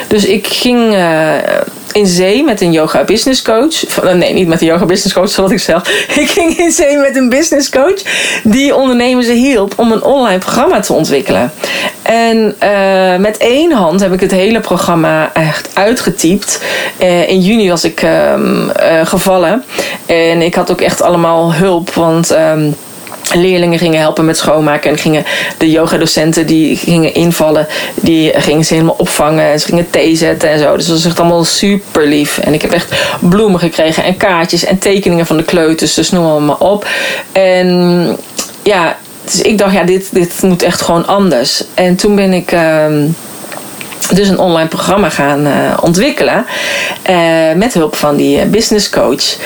[0.08, 1.34] Dus ik ging uh,
[1.92, 4.02] in zee met een yoga business coach.
[4.14, 5.88] Nee, niet met een yoga business coach, zoals ik zelf.
[6.14, 8.02] Ik ging in zee met een business coach
[8.42, 11.52] die ondernemers hielp om een online programma te ontwikkelen.
[12.02, 16.60] En uh, met één hand heb ik het hele programma echt uitgetypt.
[17.26, 18.34] In juni was ik uh,
[19.04, 19.64] gevallen.
[20.06, 22.70] En ik had ook echt allemaal hulp, want ehm,
[23.34, 25.24] leerlingen gingen helpen met schoonmaken en gingen
[25.58, 30.50] de yogadocenten die gingen invallen, die gingen ze helemaal opvangen en ze gingen thee zetten
[30.50, 30.76] en zo.
[30.76, 32.38] Dus dat was echt allemaal super lief.
[32.38, 36.44] En ik heb echt bloemen gekregen en kaartjes en tekeningen van de kleuters, dus noem
[36.44, 36.86] maar op.
[37.32, 38.16] En
[38.62, 41.64] ja, dus ik dacht, ja, dit, dit moet echt gewoon anders.
[41.74, 42.52] En toen ben ik.
[42.52, 42.86] Uh,
[44.14, 46.46] dus een online programma gaan uh, ontwikkelen.
[47.10, 49.36] Uh, met hulp van die business coach.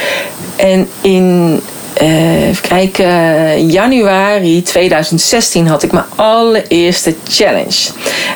[0.57, 1.61] En in
[2.03, 7.91] uh, even kijken, januari 2016 had ik mijn allereerste challenge.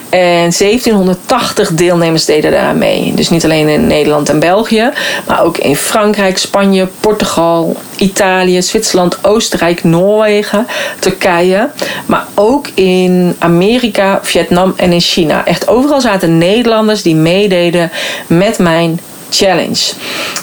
[0.09, 3.13] En 1780 deelnemers deden daar mee.
[3.15, 4.91] Dus niet alleen in Nederland en België,
[5.27, 10.67] maar ook in Frankrijk, Spanje, Portugal, Italië, Zwitserland, Oostenrijk, Noorwegen,
[10.99, 11.71] Turkije.
[12.07, 15.45] Maar ook in Amerika, Vietnam en in China.
[15.47, 17.91] Echt overal zaten Nederlanders die meededen
[18.27, 19.93] met mijn challenge.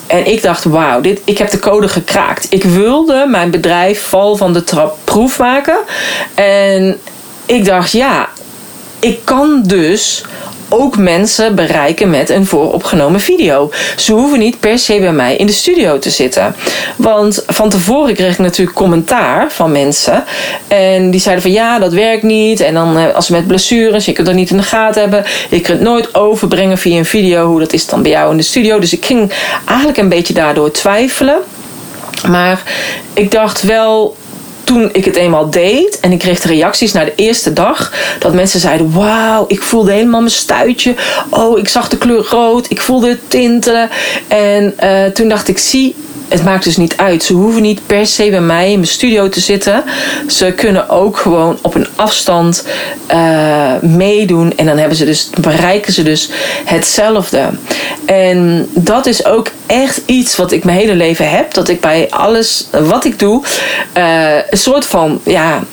[0.08, 2.48] En ik dacht, wauw, dit, ik heb de code gekraakt.
[2.50, 5.78] Ik wilde mijn bedrijf val van de trap proef maken.
[6.34, 7.00] En
[7.46, 8.30] ik dacht, ja,
[9.00, 10.24] ik kan dus
[10.76, 13.72] ook mensen bereiken met een vooropgenomen video.
[13.96, 16.56] Ze hoeven niet per se bij mij in de studio te zitten.
[16.96, 20.24] Want van tevoren kreeg ik natuurlijk commentaar van mensen.
[20.68, 22.60] En die zeiden van ja, dat werkt niet.
[22.60, 25.26] En dan eh, als met blessures, je kunt dat niet in de gaten hebben.
[25.50, 27.48] Je kunt nooit overbrengen via een video.
[27.48, 28.80] Hoe dat is dan bij jou in de studio.
[28.80, 29.32] Dus ik ging
[29.66, 31.38] eigenlijk een beetje daardoor twijfelen.
[32.28, 32.64] Maar
[33.14, 34.16] ik dacht wel,
[34.66, 38.34] toen ik het eenmaal deed en ik kreeg de reacties na de eerste dag, dat
[38.34, 40.96] mensen zeiden: Wauw, ik voelde helemaal mijn stuitje.
[41.30, 43.90] Oh, ik zag de kleur rood, ik voelde het tintelen.
[44.28, 45.96] En uh, toen dacht ik: Zie,
[46.28, 47.24] het maakt dus niet uit.
[47.24, 49.84] Ze hoeven niet per se bij mij in mijn studio te zitten.
[50.28, 52.66] Ze kunnen ook gewoon op een afstand
[53.12, 54.54] uh, meedoen.
[54.58, 56.30] En dan hebben ze dus, bereiken ze dus
[56.66, 57.50] hetzelfde.
[58.06, 61.54] En dat is ook echt iets wat ik mijn hele leven heb.
[61.54, 63.44] Dat ik bij alles wat ik doe,
[63.98, 65.64] uh, een soort van ja,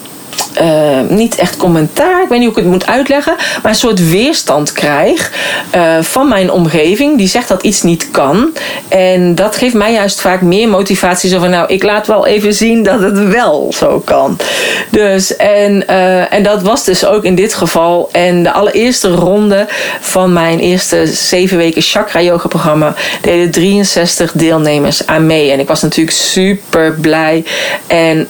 [0.60, 4.08] uh, niet echt commentaar, ik weet niet hoe ik het moet uitleggen, maar een soort
[4.08, 5.32] weerstand krijg
[5.74, 8.52] uh, van mijn omgeving die zegt dat iets niet kan.
[8.88, 11.30] En dat geeft mij juist vaak meer motivatie.
[11.30, 14.38] Zo van nou, ik laat wel even zien dat het wel zo kan.
[14.90, 18.08] Dus en, uh, en dat was dus ook in dit geval.
[18.12, 19.66] En de allereerste ronde
[20.00, 25.50] van mijn eerste zeven weken chakra yoga programma deden 63 deelnemers aan mee.
[25.50, 27.44] En ik was natuurlijk super blij.
[27.86, 28.28] En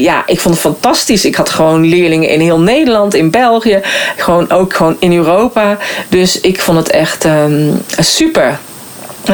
[0.00, 1.24] ja, ik vond het fantastisch.
[1.24, 3.80] Ik had gewoon leerlingen in heel Nederland, in België,
[4.16, 5.78] gewoon ook gewoon in Europa.
[6.08, 8.58] Dus ik vond het echt um, super.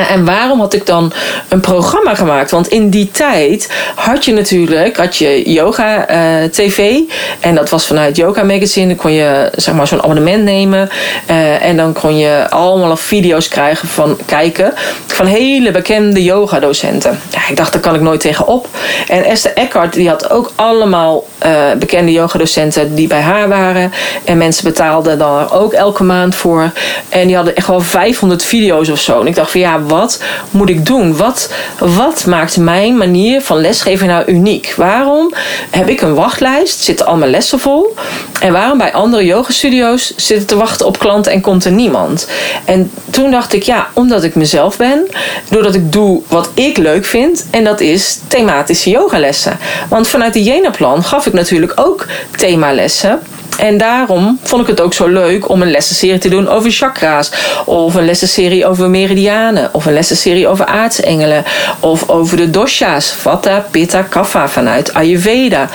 [0.01, 1.13] En waarom had ik dan
[1.49, 2.51] een programma gemaakt?
[2.51, 6.99] Want in die tijd had je natuurlijk had je yoga uh, tv.
[7.41, 8.87] En dat was vanuit Yoga Magazine.
[8.87, 10.89] Dan kon je zeg maar zo'n abonnement nemen.
[11.31, 14.73] Uh, en dan kon je allemaal video's krijgen van kijken.
[15.07, 17.21] Van hele bekende yoga docenten.
[17.31, 18.69] Ja, ik dacht, daar kan ik nooit tegenop.
[19.09, 23.93] En Esther Eckhart die had ook allemaal uh, bekende yoga docenten die bij haar waren.
[24.25, 26.71] En mensen betaalden daar ook elke maand voor.
[27.09, 29.21] En die hadden echt wel 500 video's of zo.
[29.21, 31.17] En ik dacht van ja, wat moet ik doen?
[31.17, 34.75] Wat, wat maakt mijn manier van lesgeven nou uniek?
[34.77, 35.33] Waarom
[35.71, 37.95] heb ik een wachtlijst, zitten al mijn lessen vol?
[38.41, 42.29] En waarom bij andere yogastudio's zitten te wachten op klanten en komt er niemand?
[42.65, 45.07] En toen dacht ik, ja, omdat ik mezelf ben,
[45.51, 49.59] doordat ik doe wat ik leuk vind, en dat is thematische yogalessen.
[49.89, 53.21] Want vanuit de Jena-plan gaf ik natuurlijk ook themalessen.
[53.59, 57.31] En daarom vond ik het ook zo leuk om een lessenserie te doen over chakra's.
[57.65, 59.69] Of een lessenserie over meridianen.
[59.73, 61.45] Of een lessenserie over aartsengelen.
[61.81, 63.13] Of over de dosha's.
[63.13, 65.69] Vata, Pitta, Kapha vanuit Ayurveda.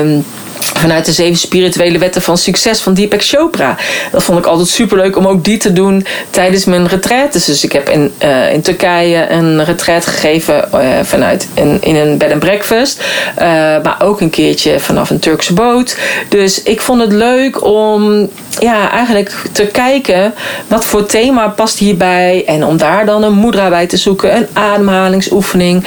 [0.00, 0.24] Um,
[0.58, 3.76] vanuit de zeven spirituele wetten van succes van Deepak Chopra.
[4.12, 7.44] Dat vond ik altijd superleuk om ook die te doen tijdens mijn retraites.
[7.44, 12.18] Dus ik heb in, uh, in Turkije een retreat gegeven uh, vanuit in, in een
[12.18, 13.00] bed and breakfast.
[13.34, 13.44] Uh,
[13.82, 15.96] maar ook een keertje vanaf een Turkse boot.
[16.28, 20.34] Dus ik vond het leuk om ja, eigenlijk te kijken
[20.66, 22.44] wat voor thema past hierbij.
[22.46, 24.36] En om daar dan een mudra bij te zoeken.
[24.36, 25.84] Een ademhalingsoefening,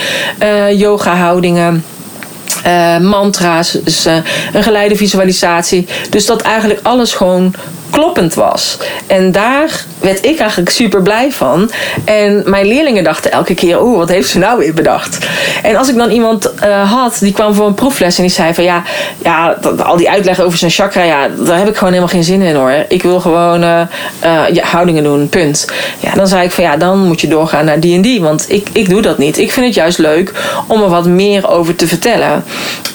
[0.73, 1.83] yoga houdingen.
[2.65, 4.15] Uh, mantra's, dus, uh,
[4.53, 5.87] een geleide visualisatie.
[6.09, 7.53] Dus dat eigenlijk alles gewoon
[7.91, 8.77] kloppend was.
[9.07, 11.71] En daar werd ik eigenlijk super blij van.
[12.05, 15.27] En mijn leerlingen dachten elke keer: oeh, wat heeft ze nou weer bedacht?
[15.63, 18.53] En als ik dan iemand uh, had die kwam voor een proefles en die zei:
[18.53, 18.83] van ja,
[19.17, 22.41] ja al die uitleg over zijn chakra, ja, daar heb ik gewoon helemaal geen zin
[22.41, 22.85] in hoor.
[22.87, 23.81] Ik wil gewoon uh,
[24.61, 25.67] houdingen doen, punt.
[25.99, 28.45] Ja, dan zei ik van ja, dan moet je doorgaan naar die en die, want
[28.47, 29.37] ik, ik doe dat niet.
[29.37, 30.31] Ik vind het juist leuk
[30.67, 32.43] om er wat meer over te vertellen.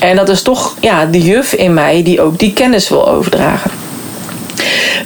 [0.01, 3.86] En dat is toch ja, de juf in mij die ook die kennis wil overdragen.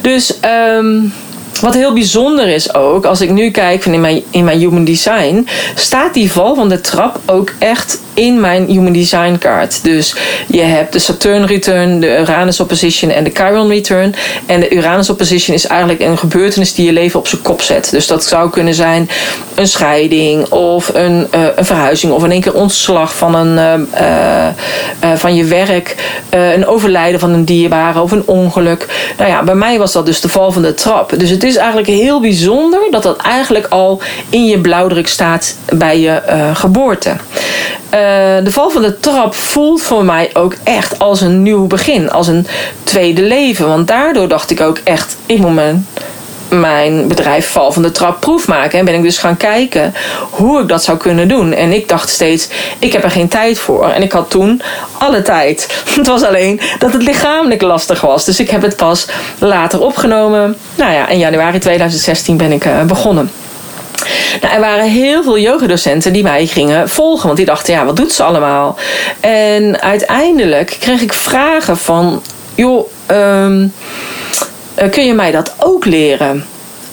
[0.02, 0.34] Dus
[0.76, 1.12] um,
[1.60, 4.84] wat heel bijzonder is ook, als ik nu kijk van in, mijn, in mijn Human
[4.84, 9.84] Design, staat die val van de trap ook echt in mijn Human Design kaart.
[9.84, 10.14] Dus
[10.46, 14.14] je hebt de Saturn Return, de Uranus Opposition en de Chiron Return.
[14.46, 17.90] En de Uranus Opposition is eigenlijk een gebeurtenis die je leven op zijn kop zet.
[17.90, 19.10] Dus dat zou kunnen zijn
[19.54, 24.46] een scheiding of een, uh, een verhuizing of in één keer ontslag van, een, uh,
[25.04, 25.94] uh, van je werk,
[26.30, 29.12] een overlijden van een dierbare of een ongeluk.
[29.18, 31.12] Nou ja, bij mij was dat dus de val van de trap.
[31.18, 36.00] Dus het is eigenlijk heel bijzonder dat dat eigenlijk al in je blauwdruk staat bij
[36.00, 36.22] je
[36.54, 37.16] geboorte.
[38.44, 42.26] De val van de trap voelt voor mij ook echt als een nieuw begin, als
[42.26, 42.46] een
[42.82, 43.68] tweede leven.
[43.68, 45.86] Want daardoor dacht ik ook echt, ik moet mijn,
[46.48, 48.78] mijn bedrijf val van de trap proef maken.
[48.78, 49.94] En ben ik dus gaan kijken
[50.30, 51.52] hoe ik dat zou kunnen doen.
[51.52, 53.88] En ik dacht steeds, ik heb er geen tijd voor.
[53.88, 54.62] En ik had toen
[54.98, 55.82] alle tijd.
[55.96, 58.24] Het was alleen dat het lichamelijk lastig was.
[58.24, 59.06] Dus ik heb het pas
[59.38, 60.56] later opgenomen.
[60.74, 63.30] Nou ja, in januari 2016 ben ik uh, begonnen.
[64.40, 67.24] Nou, er waren heel veel yogadocenten die mij gingen volgen.
[67.26, 68.78] Want die dachten, ja, wat doet ze allemaal?
[69.20, 72.22] En uiteindelijk kreeg ik vragen van...
[72.54, 73.72] joh, um,
[74.90, 76.44] kun je mij dat ook leren?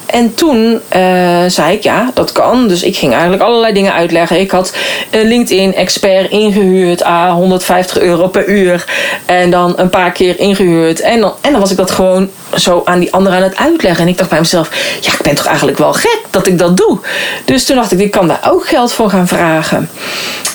[0.07, 2.67] En toen uh, zei ik ja, dat kan.
[2.67, 4.39] Dus ik ging eigenlijk allerlei dingen uitleggen.
[4.39, 4.73] Ik had
[5.11, 8.85] een LinkedIn-expert ingehuurd, ah, 150 euro per uur.
[9.25, 10.99] En dan een paar keer ingehuurd.
[10.99, 14.01] En dan, en dan was ik dat gewoon zo aan die anderen aan het uitleggen.
[14.01, 14.69] En ik dacht bij mezelf,
[15.01, 16.99] ja, ik ben toch eigenlijk wel gek dat ik dat doe.
[17.45, 19.89] Dus toen dacht ik, ik kan daar ook geld voor gaan vragen.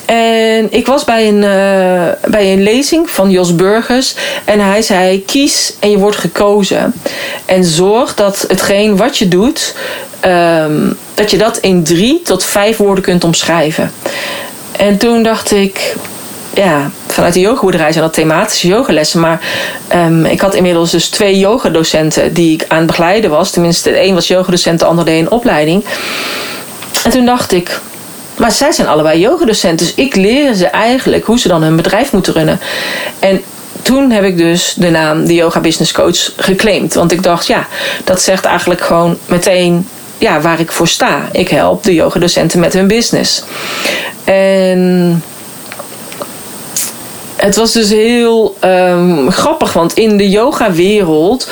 [0.05, 4.15] En ik was bij een, uh, bij een lezing van Jos Burgers.
[4.45, 6.95] En hij zei: kies en je wordt gekozen.
[7.45, 9.75] En zorg dat hetgeen wat je doet,
[10.25, 13.93] um, dat je dat in drie tot vijf woorden kunt omschrijven.
[14.77, 15.95] En toen dacht ik,
[16.55, 19.21] ja, vanuit de yogaboerderij zijn dat thematische yogalessen.
[19.21, 19.41] Maar
[19.95, 23.51] um, ik had inmiddels dus twee yogadocenten die ik aan het begeleiden was.
[23.51, 25.85] Tenminste, de een was yogadocent, de ander deed een opleiding.
[27.05, 27.81] En toen dacht ik,
[28.43, 29.87] maar zij zijn allebei yogadocenten.
[29.87, 32.61] Dus ik leer ze eigenlijk hoe ze dan hun bedrijf moeten runnen.
[33.19, 33.43] En
[33.83, 36.95] toen heb ik dus de naam de Yoga Business Coach geclaimd.
[36.95, 37.67] Want ik dacht, ja,
[38.05, 41.29] dat zegt eigenlijk gewoon meteen ja, waar ik voor sta.
[41.33, 43.43] Ik help de yogadocenten met hun business.
[44.25, 45.23] En
[47.37, 51.49] het was dus heel um, grappig, want in de yoga-wereld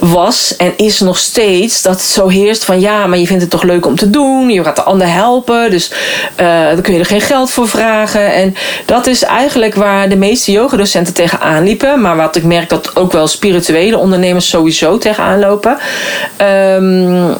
[0.00, 3.50] was en is nog steeds dat het zo heerst van ja, maar je vindt het
[3.50, 4.50] toch leuk om te doen.
[4.50, 5.92] Je gaat de ander helpen, dus
[6.40, 8.32] uh, dan kun je er geen geld voor vragen.
[8.32, 12.00] En dat is eigenlijk waar de meeste yogadocenten tegenaan liepen.
[12.00, 15.78] Maar wat ik merk dat ook wel spirituele ondernemers sowieso tegenaan lopen.
[16.42, 17.36] Um,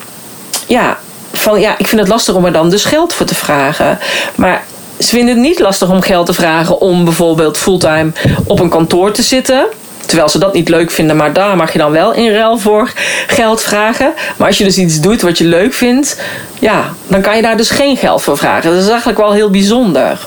[0.67, 0.99] ja,
[1.33, 3.99] van ja, ik vind het lastig om er dan dus geld voor te vragen.
[4.35, 4.65] Maar
[4.99, 8.13] ze vinden het niet lastig om geld te vragen om bijvoorbeeld fulltime
[8.45, 9.67] op een kantoor te zitten.
[10.11, 12.93] Terwijl ze dat niet leuk vinden, maar daar mag je dan wel in ruil voor
[13.27, 14.13] geld vragen.
[14.37, 16.21] Maar als je dus iets doet wat je leuk vindt,
[16.59, 18.71] ja, dan kan je daar dus geen geld voor vragen.
[18.71, 20.27] Dat is eigenlijk wel heel bijzonder.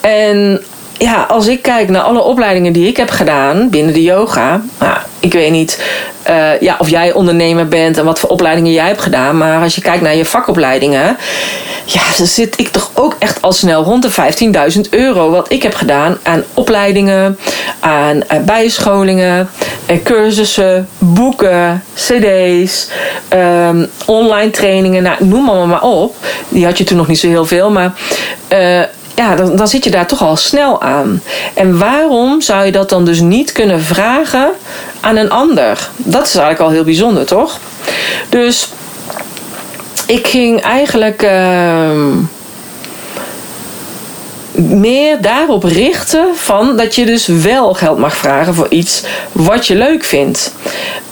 [0.00, 0.62] En
[0.98, 4.62] ja, als ik kijk naar alle opleidingen die ik heb gedaan binnen de yoga.
[4.78, 5.78] Nou, ik weet niet
[6.30, 9.38] uh, ja, of jij ondernemer bent en wat voor opleidingen jij hebt gedaan.
[9.38, 11.16] Maar als je kijkt naar je vakopleidingen.
[11.84, 15.30] Ja, dan zit ik toch ook echt al snel rond de 15.000 euro.
[15.30, 17.38] Wat ik heb gedaan aan opleidingen,
[17.80, 19.50] aan uh, bijscholingen,
[19.90, 22.88] uh, cursussen, boeken, cd's,
[23.32, 25.02] um, online trainingen.
[25.02, 26.16] Nou, noem maar maar op.
[26.48, 27.70] Die had je toen nog niet zo heel veel.
[27.70, 27.92] Maar
[29.18, 31.22] ja, dan, dan zit je daar toch al snel aan.
[31.54, 34.50] En waarom zou je dat dan dus niet kunnen vragen
[35.00, 35.88] aan een ander?
[35.96, 37.58] Dat is eigenlijk al heel bijzonder, toch?
[38.28, 38.68] Dus
[40.06, 41.22] ik ging eigenlijk.
[41.22, 42.16] Uh,
[44.52, 49.74] meer daarop richten van dat je dus wel geld mag vragen voor iets wat je
[49.74, 50.52] leuk vindt.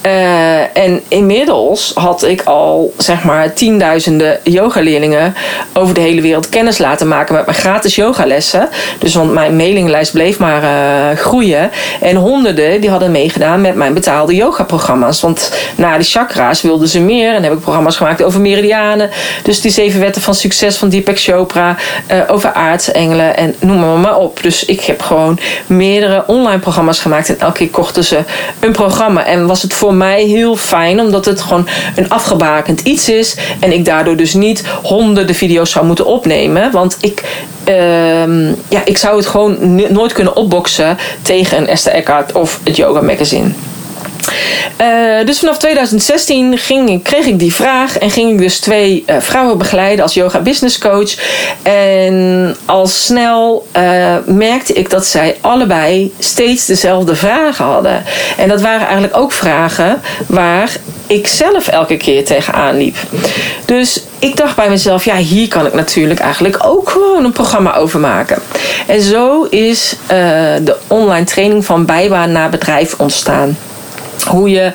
[0.06, 5.34] Uh, en inmiddels had ik al zeg maar tienduizenden yogaleerlingen
[5.72, 8.68] over de hele wereld kennis laten maken met mijn gratis yogalessen.
[8.98, 11.70] Dus want mijn mailinglijst bleef maar uh, groeien.
[12.00, 15.20] En honderden die hadden meegedaan met mijn betaalde yogaprogramma's.
[15.20, 17.34] Want na de chakra's wilden ze meer.
[17.34, 19.10] En heb ik programma's gemaakt over meridianen.
[19.42, 21.76] Dus die zeven wetten van succes van Deepak Chopra.
[22.12, 24.42] Uh, over aardsengelen en noem maar, maar op.
[24.42, 27.28] Dus ik heb gewoon meerdere online programma's gemaakt.
[27.28, 28.18] En elke keer kochten ze
[28.60, 29.24] een programma.
[29.24, 33.36] En was het voor mij heel fijn, omdat het gewoon een afgebakend iets is.
[33.60, 36.70] En ik daardoor dus niet honderden video's zou moeten opnemen.
[36.70, 37.22] Want ik,
[37.68, 42.76] uh, ja, ik zou het gewoon nooit kunnen opboksen tegen een Esther Eckhart of het
[42.76, 43.50] Yoga Magazine.
[44.80, 49.16] Uh, dus vanaf 2016 ging, kreeg ik die vraag en ging ik dus twee uh,
[49.18, 51.14] vrouwen begeleiden als yoga business coach.
[51.62, 58.04] En al snel uh, merkte ik dat zij allebei steeds dezelfde vragen hadden.
[58.36, 60.70] En dat waren eigenlijk ook vragen waar
[61.06, 62.96] ik zelf elke keer tegenaan liep.
[63.64, 67.74] Dus ik dacht bij mezelf, ja, hier kan ik natuurlijk eigenlijk ook gewoon een programma
[67.74, 68.42] over maken.
[68.86, 73.56] En zo is de online training van bijbaan naar bedrijf ontstaan
[74.24, 74.72] hoe je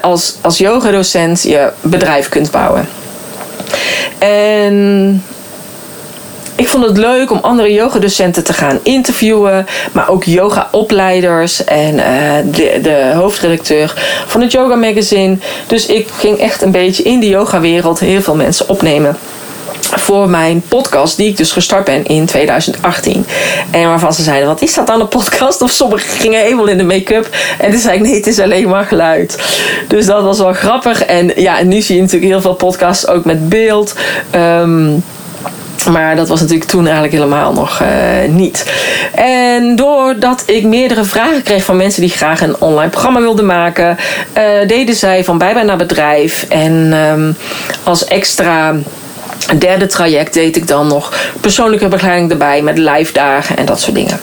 [0.00, 2.88] als, als yogadocent je bedrijf kunt bouwen.
[4.18, 5.22] En
[6.56, 12.54] ik vond het leuk om andere yogadocenten te gaan interviewen, maar ook yoga-opleiders en uh,
[12.54, 13.94] de, de hoofdredacteur
[14.26, 15.38] van het Yoga Magazine.
[15.66, 19.16] Dus ik ging echt een beetje in de yoga-wereld heel veel mensen opnemen
[19.80, 23.26] voor mijn podcast, die ik dus gestart ben in 2018.
[23.70, 25.62] En waarvan ze zeiden: Wat is dat dan, een podcast?
[25.62, 27.28] Of sommigen gingen helemaal in de make-up.
[27.58, 29.38] En toen zei ik: Nee, het is alleen maar geluid.
[29.88, 31.04] Dus dat was wel grappig.
[31.04, 33.94] En ja, nu zie je natuurlijk heel veel podcasts ook met beeld.
[34.34, 35.02] Um,
[35.90, 37.88] maar dat was natuurlijk toen eigenlijk helemaal nog uh,
[38.28, 38.72] niet.
[39.14, 43.96] En doordat ik meerdere vragen kreeg van mensen die graag een online programma wilden maken,
[44.38, 46.46] uh, deden zij van bijbaan naar bedrijf.
[46.48, 47.36] En um,
[47.84, 48.74] als extra
[49.46, 53.80] een derde traject deed ik dan nog persoonlijke begeleiding erbij met live dagen en dat
[53.80, 54.20] soort dingen.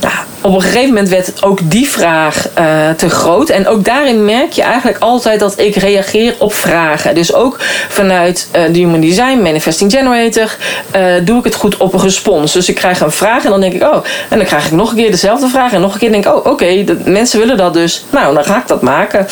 [0.00, 3.48] Nou, op een gegeven moment werd ook die vraag uh, te groot.
[3.48, 7.14] En ook daarin merk je eigenlijk altijd dat ik reageer op vragen.
[7.14, 7.56] Dus ook
[7.88, 10.56] vanuit uh, de Human Design Manifesting Generator
[10.96, 12.52] uh, doe ik het goed op een respons.
[12.52, 14.90] Dus ik krijg een vraag en dan denk ik, oh, en dan krijg ik nog
[14.90, 15.72] een keer dezelfde vraag.
[15.72, 18.04] En nog een keer denk ik, oh, oké, okay, mensen willen dat dus.
[18.10, 19.26] Nou, dan ga ik dat maken.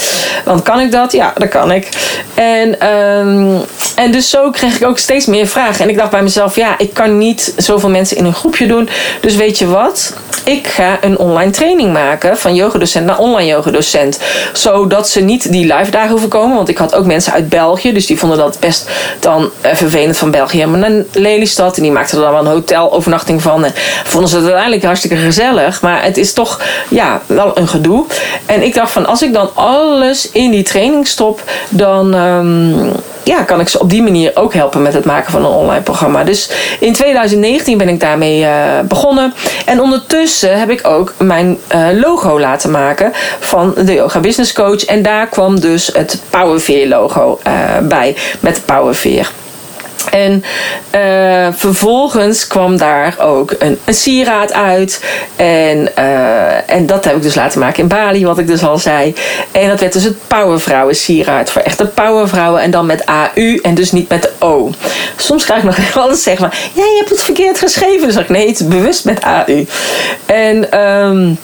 [0.44, 1.12] Want kan ik dat?
[1.12, 1.88] Ja, dat kan ik.
[2.34, 3.60] En, um,
[3.94, 5.82] en dus zo kreeg ik ook steeds meer vragen.
[5.84, 8.88] En ik dacht bij mezelf, ja, ik kan niet zoveel mensen in een groepje doen.
[9.20, 10.14] Dus weet je wat?
[10.44, 14.18] Ik ga een online training maken van yogadocent naar online yogadocent.
[14.52, 16.56] Zodat ze niet die live dagen hoeven komen.
[16.56, 17.92] Want ik had ook mensen uit België.
[17.92, 20.66] Dus die vonden dat best dan uh, vervelend van België.
[20.66, 21.76] Maar naar Lelystad.
[21.76, 23.64] En die maakten er dan wel een hotelovernachting van.
[23.64, 23.72] En
[24.04, 25.82] vonden ze het uiteindelijk hartstikke gezellig.
[25.82, 28.04] Maar het is toch ja, wel een gedoe.
[28.46, 31.42] En ik dacht van als ik dan alles in die training stop.
[31.68, 32.14] Dan...
[32.14, 32.92] Um,
[33.28, 35.82] ja, kan ik ze op die manier ook helpen met het maken van een online
[35.82, 36.24] programma.
[36.24, 36.50] Dus
[36.80, 39.34] in 2019 ben ik daarmee uh, begonnen.
[39.64, 44.84] En ondertussen heb ik ook mijn uh, logo laten maken van de Yoga Business Coach.
[44.84, 47.52] En daar kwam dus het Powerveer logo uh,
[47.88, 49.47] bij met de.
[50.10, 50.44] En
[50.94, 55.04] uh, vervolgens kwam daar ook een, een sieraad uit.
[55.36, 58.78] En, uh, en dat heb ik dus laten maken in Bali, wat ik dus al
[58.78, 59.14] zei.
[59.52, 61.50] En dat werd dus het Powervrouwen sieraad.
[61.50, 62.62] Voor echte powervrouwen.
[62.62, 64.70] En dan met AU en dus niet met de O.
[65.16, 68.06] Soms krijg ik nog wel eens zeggen: maar, Ja, je hebt het verkeerd geschreven.
[68.06, 69.66] Dus zeg ik: Nee, het is bewust met AU.
[70.26, 70.80] En.
[70.80, 71.38] Um,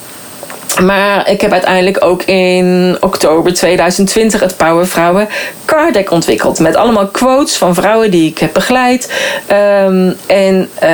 [0.80, 5.28] maar ik heb uiteindelijk ook in oktober 2020 het Power Vrouwen
[5.64, 6.58] Card Deck ontwikkeld.
[6.58, 9.12] Met allemaal quotes van vrouwen die ik heb begeleid.
[9.86, 10.88] Um, en uh,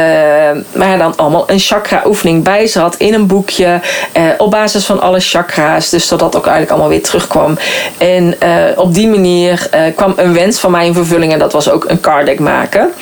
[0.72, 3.80] waar dan allemaal een chakra oefening bij zat in een boekje.
[4.16, 5.90] Uh, op basis van alle chakra's.
[5.90, 7.58] Dus zodat ook eigenlijk allemaal weer terugkwam.
[7.98, 11.32] En uh, op die manier kwam een wens van mij in vervulling.
[11.32, 12.92] En dat was ook een card deck maken.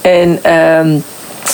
[0.00, 0.52] En...
[0.80, 1.04] Um,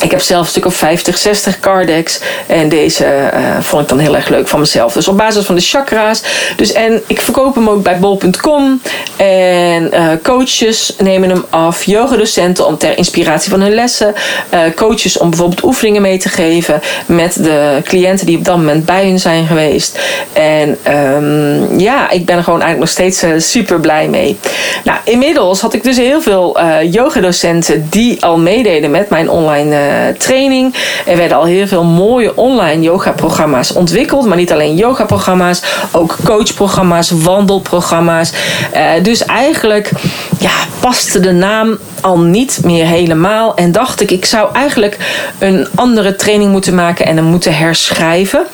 [0.03, 2.21] ik heb zelf een stuk of 50, 60 cardex.
[2.47, 4.93] En deze uh, vond ik dan heel erg leuk van mezelf.
[4.93, 6.23] Dus op basis van de chakra's.
[6.57, 8.81] Dus, en ik verkoop hem ook bij bol.com.
[9.17, 11.85] En uh, coaches nemen hem af.
[11.85, 14.15] Yogadocenten om ter inspiratie van hun lessen.
[14.55, 16.81] Uh, coaches om bijvoorbeeld oefeningen mee te geven.
[17.07, 19.99] Met de cliënten die op dat moment bij hun zijn geweest.
[20.33, 24.39] En um, ja, ik ben er gewoon eigenlijk nog steeds super blij mee.
[24.85, 26.59] Nou, inmiddels had ik dus heel veel
[26.91, 29.78] yogadocenten die al meededen met mijn online eh,
[30.19, 30.75] training.
[31.07, 34.27] Er werden al heel veel mooie online yoga-programma's ontwikkeld.
[34.27, 35.63] Maar niet alleen yoga-programma's,
[35.93, 38.33] ook coachprogramma's, wandelprogramma's.
[38.75, 39.91] Uh, dus eigenlijk
[40.39, 40.51] ja,
[40.81, 43.57] paste de naam al niet meer helemaal.
[43.57, 44.97] En dacht ik, ik zou eigenlijk
[45.39, 48.47] een andere training moeten maken en hem moeten herschrijven.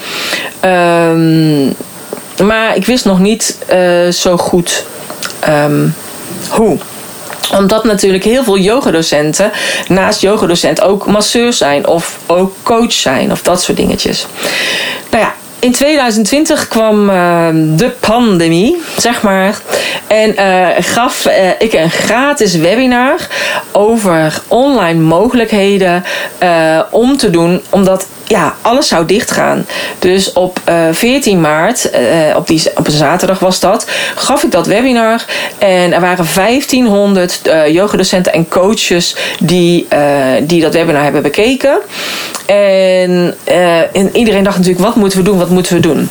[0.64, 1.74] Um,
[2.42, 4.84] maar ik wist nog niet uh, zo goed
[5.48, 5.94] um,
[6.48, 6.78] hoe
[7.50, 9.50] omdat natuurlijk heel veel yogadocenten
[9.88, 14.26] naast yogadocent ook masseur zijn of ook coach zijn of dat soort dingetjes.
[15.10, 15.34] Nou ja,
[15.64, 19.58] in 2020 kwam uh, de pandemie, zeg maar.
[20.06, 23.16] En uh, gaf uh, ik een gratis webinar
[23.72, 26.04] over online mogelijkheden
[26.90, 27.62] om te doen.
[27.70, 29.66] Omdat ja, alles zou dichtgaan.
[29.98, 34.42] Dus op uh, eh, 14 maart, uh, op, die, op een zaterdag was dat, gaf
[34.42, 35.24] ik dat webinar.
[35.58, 39.86] En er waren 1500 uh, yogadocenten en coaches die,
[40.42, 41.78] die dat webinar hebben bekeken.
[42.46, 43.34] En,
[43.92, 46.10] en iedereen dacht natuurlijk, wat moeten we doen, wat moeten we doen?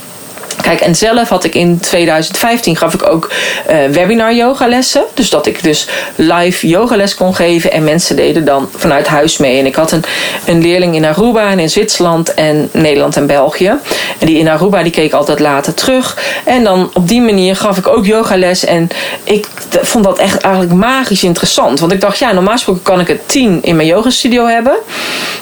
[0.63, 3.31] Kijk, en zelf had ik in 2015 gaf ik ook
[3.69, 5.03] uh, webinar yogalessen.
[5.13, 7.71] Dus dat ik dus live yogales kon geven.
[7.71, 9.59] En mensen deden dan vanuit huis mee.
[9.59, 10.03] En ik had een,
[10.45, 13.73] een leerling in Aruba en in Zwitserland en Nederland en België.
[14.19, 16.17] En die in Aruba die keek altijd later terug.
[16.43, 18.65] En dan op die manier gaf ik ook yogales.
[18.65, 18.89] En
[19.23, 19.47] ik
[19.81, 21.79] vond dat echt eigenlijk magisch interessant.
[21.79, 24.73] Want ik dacht, ja, normaal gesproken kan ik het 10 in mijn yogastudio hebben.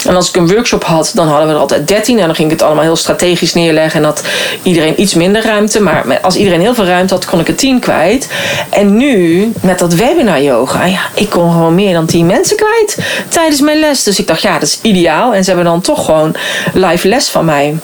[0.07, 2.19] En als ik een workshop had, dan hadden we er altijd 13.
[2.19, 3.99] En dan ging ik het allemaal heel strategisch neerleggen.
[3.99, 4.23] En dat
[4.63, 5.81] iedereen iets minder ruimte.
[5.81, 8.29] Maar als iedereen heel veel ruimte had, kon ik het tien kwijt.
[8.69, 12.97] En nu, met dat webinar yoga, ja, ik kon gewoon meer dan tien mensen kwijt
[13.27, 14.03] tijdens mijn les.
[14.03, 15.33] Dus ik dacht, ja, dat is ideaal.
[15.33, 16.35] En ze hebben dan toch gewoon
[16.73, 17.77] live les van mij.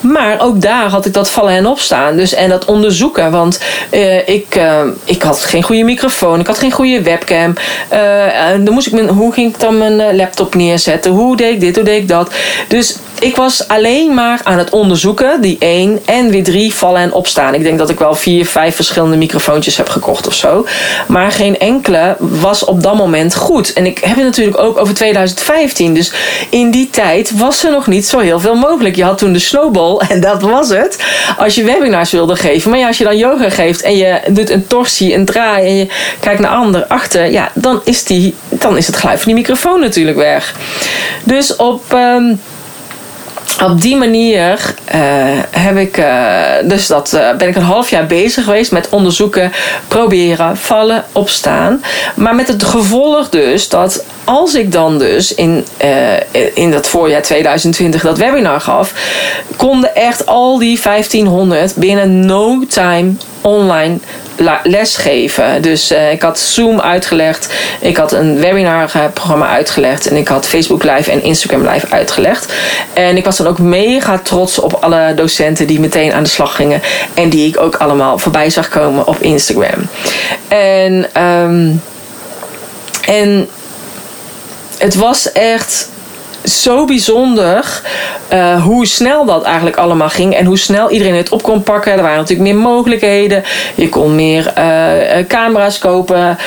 [0.00, 2.16] Maar ook daar had ik dat vallen en opstaan.
[2.16, 3.30] Dus, en dat onderzoeken.
[3.30, 3.60] Want
[3.90, 6.40] uh, ik, uh, ik had geen goede microfoon.
[6.40, 7.54] Ik had geen goede webcam.
[7.92, 11.10] Uh, dan moest ik mijn, hoe ging ik dan mijn laptop neerzetten?
[11.10, 11.74] Hoe deed ik dit?
[11.74, 12.34] Hoe deed ik dat?
[12.68, 17.12] Dus ik was alleen maar aan het onderzoeken, die één en weer drie vallen en
[17.12, 17.54] opstaan.
[17.54, 20.66] Ik denk dat ik wel vier, vijf verschillende microfoontjes heb gekocht of zo.
[21.06, 23.72] Maar geen enkele was op dat moment goed.
[23.72, 25.94] En ik heb het natuurlijk ook over 2015.
[25.94, 26.12] Dus
[26.50, 28.96] in die tijd was er nog niet zo heel veel mogelijk.
[28.96, 31.04] Je had toen de snowball en dat was het.
[31.38, 32.70] Als je webinars wilde geven.
[32.70, 35.76] Maar ja, als je dan yoga geeft en je doet een torsie, een draai en
[35.76, 35.88] je
[36.20, 37.30] kijkt naar ander achter.
[37.30, 40.54] Ja, dan is, die, dan is het geluid van die microfoon natuurlijk weg.
[41.24, 41.82] Dus op...
[41.92, 42.40] Um,
[43.62, 45.00] op die manier uh,
[45.50, 49.52] heb ik, uh, dus dat, uh, ben ik een half jaar bezig geweest met onderzoeken,
[49.88, 51.82] proberen, vallen, opstaan.
[52.14, 55.64] Maar met het gevolg dus dat als ik dan dus in,
[56.54, 58.92] in dat voorjaar 2020 dat webinar gaf,
[59.56, 63.12] konden echt al die 1500 binnen no time
[63.44, 63.98] online
[64.62, 65.62] lesgeven.
[65.62, 70.82] Dus uh, ik had Zoom uitgelegd, ik had een webinarprogramma uitgelegd en ik had Facebook
[70.82, 72.52] Live en Instagram Live uitgelegd.
[72.92, 76.56] En ik was dan ook mega trots op alle docenten die meteen aan de slag
[76.56, 76.82] gingen
[77.14, 79.88] en die ik ook allemaal voorbij zag komen op Instagram.
[80.48, 81.82] En, um,
[83.06, 83.48] en
[84.78, 85.88] het was echt
[86.44, 87.82] zo bijzonder
[88.32, 90.34] uh, hoe snel dat eigenlijk allemaal ging.
[90.34, 91.92] En hoe snel iedereen het op kon pakken.
[91.92, 93.42] Er waren natuurlijk meer mogelijkheden.
[93.74, 96.38] Je kon meer uh, camera's kopen,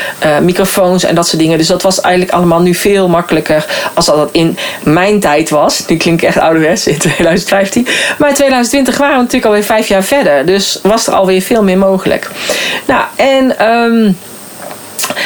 [0.41, 1.57] microfoons en dat soort dingen.
[1.57, 5.85] Dus dat was eigenlijk allemaal nu veel makkelijker als dat in mijn tijd was.
[5.87, 7.87] Nu klink ik echt ouderwets in 2015.
[8.17, 10.45] Maar in 2020 waren we natuurlijk alweer vijf jaar verder.
[10.45, 12.29] Dus was er alweer veel meer mogelijk.
[12.85, 13.71] Nou, en...
[13.71, 14.17] Um,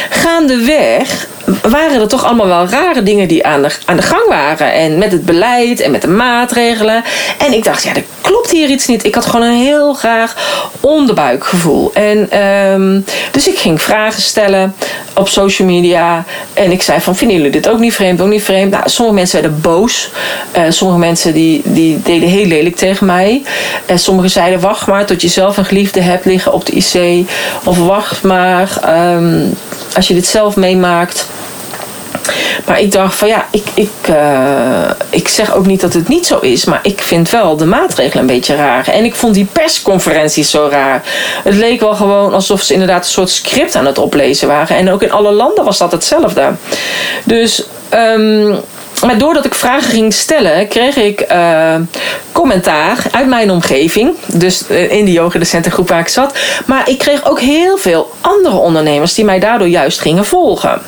[0.10, 1.28] gaandeweg
[1.62, 4.74] waren er toch allemaal wel rare dingen die aan de, aan de gang waren.
[4.74, 7.04] En met het beleid en met de maatregelen.
[7.38, 9.06] En ik dacht, ja, er klopt hier iets niet.
[9.06, 10.36] Ik had gewoon een heel graag
[10.80, 11.92] onderbuikgevoel.
[11.94, 14.76] En um, dus ik ging vragen stellen
[15.14, 16.26] op social media.
[16.54, 18.22] En ik zei van, vinden jullie dit ook niet vreemd?
[18.22, 18.72] Ook niet vreemd?
[18.72, 20.10] Nou, sommige mensen werden boos.
[20.58, 23.42] Uh, sommige mensen die, die deden heel lelijk tegen mij.
[23.86, 27.28] En sommigen zeiden, wacht maar tot je zelf een geliefde hebt liggen op de IC.
[27.64, 28.70] Of wacht maar
[29.16, 29.58] um,
[29.96, 31.28] als je dit zelf meemaakt.
[32.66, 36.26] Maar ik dacht van ja, ik, ik, uh, ik zeg ook niet dat het niet
[36.26, 36.66] zo is.
[36.66, 38.88] Maar ik vind wel de maatregelen een beetje raar.
[38.88, 41.02] En ik vond die persconferenties zo raar.
[41.44, 44.78] Het leek wel gewoon alsof ze inderdaad een soort script aan het oplezen waren.
[44.78, 46.52] En ook in alle landen was dat hetzelfde.
[47.24, 47.64] Dus...
[47.94, 48.60] Um,
[49.06, 51.76] maar doordat ik vragen ging stellen, kreeg ik uh,
[52.32, 54.16] commentaar uit mijn omgeving.
[54.26, 56.38] Dus uh, in die yogadocentengroep waar ik zat.
[56.66, 60.82] Maar ik kreeg ook heel veel andere ondernemers die mij daardoor juist gingen volgen.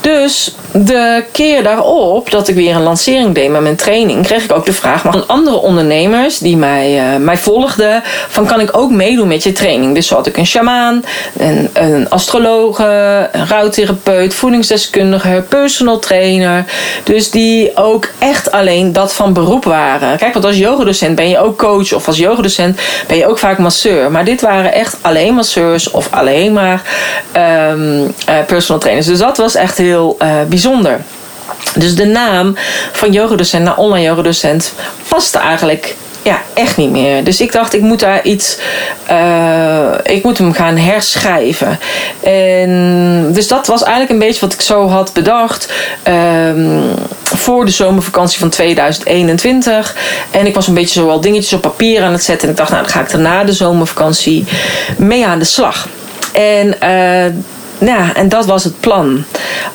[0.00, 4.52] Dus de keer daarop dat ik weer een lancering deed met mijn training, kreeg ik
[4.52, 8.90] ook de vraag van andere ondernemers die mij, uh, mij volgden: van kan ik ook
[8.90, 9.94] meedoen met je training?
[9.94, 11.04] Dus zo had ik een shamaan,
[11.38, 16.64] een, een astrologe, een rouwtherapeut, voedingsdeskundige, personal trainer.
[17.04, 20.18] Dus die ook echt alleen dat van beroep waren.
[20.18, 23.58] Kijk, want als yogadocent ben je ook coach of als yogadocent ben je ook vaak
[23.58, 24.10] masseur.
[24.10, 26.82] Maar dit waren echt alleen masseurs of alleen maar
[27.72, 29.06] um, uh, personal trainers.
[29.06, 31.00] Dus dat was echt heel uh, bijzonder.
[31.74, 32.56] Dus de naam
[32.92, 34.72] van yogadocent naar online yogadocent
[35.08, 37.24] paste eigenlijk ja, echt niet meer.
[37.24, 38.58] Dus ik dacht, ik moet daar iets.
[39.10, 41.78] Uh, ik moet hem gaan herschrijven.
[42.20, 45.72] En dus dat was eigenlijk een beetje wat ik zo had bedacht.
[46.08, 46.82] Um,
[47.22, 49.96] voor de zomervakantie van 2021.
[50.30, 52.44] En ik was een beetje zo al dingetjes op papier aan het zetten.
[52.44, 54.44] En ik dacht, nou, dan ga ik er na de zomervakantie
[54.96, 55.88] mee aan de slag.
[56.32, 57.34] En uh,
[57.80, 59.24] ja, en dat was het plan.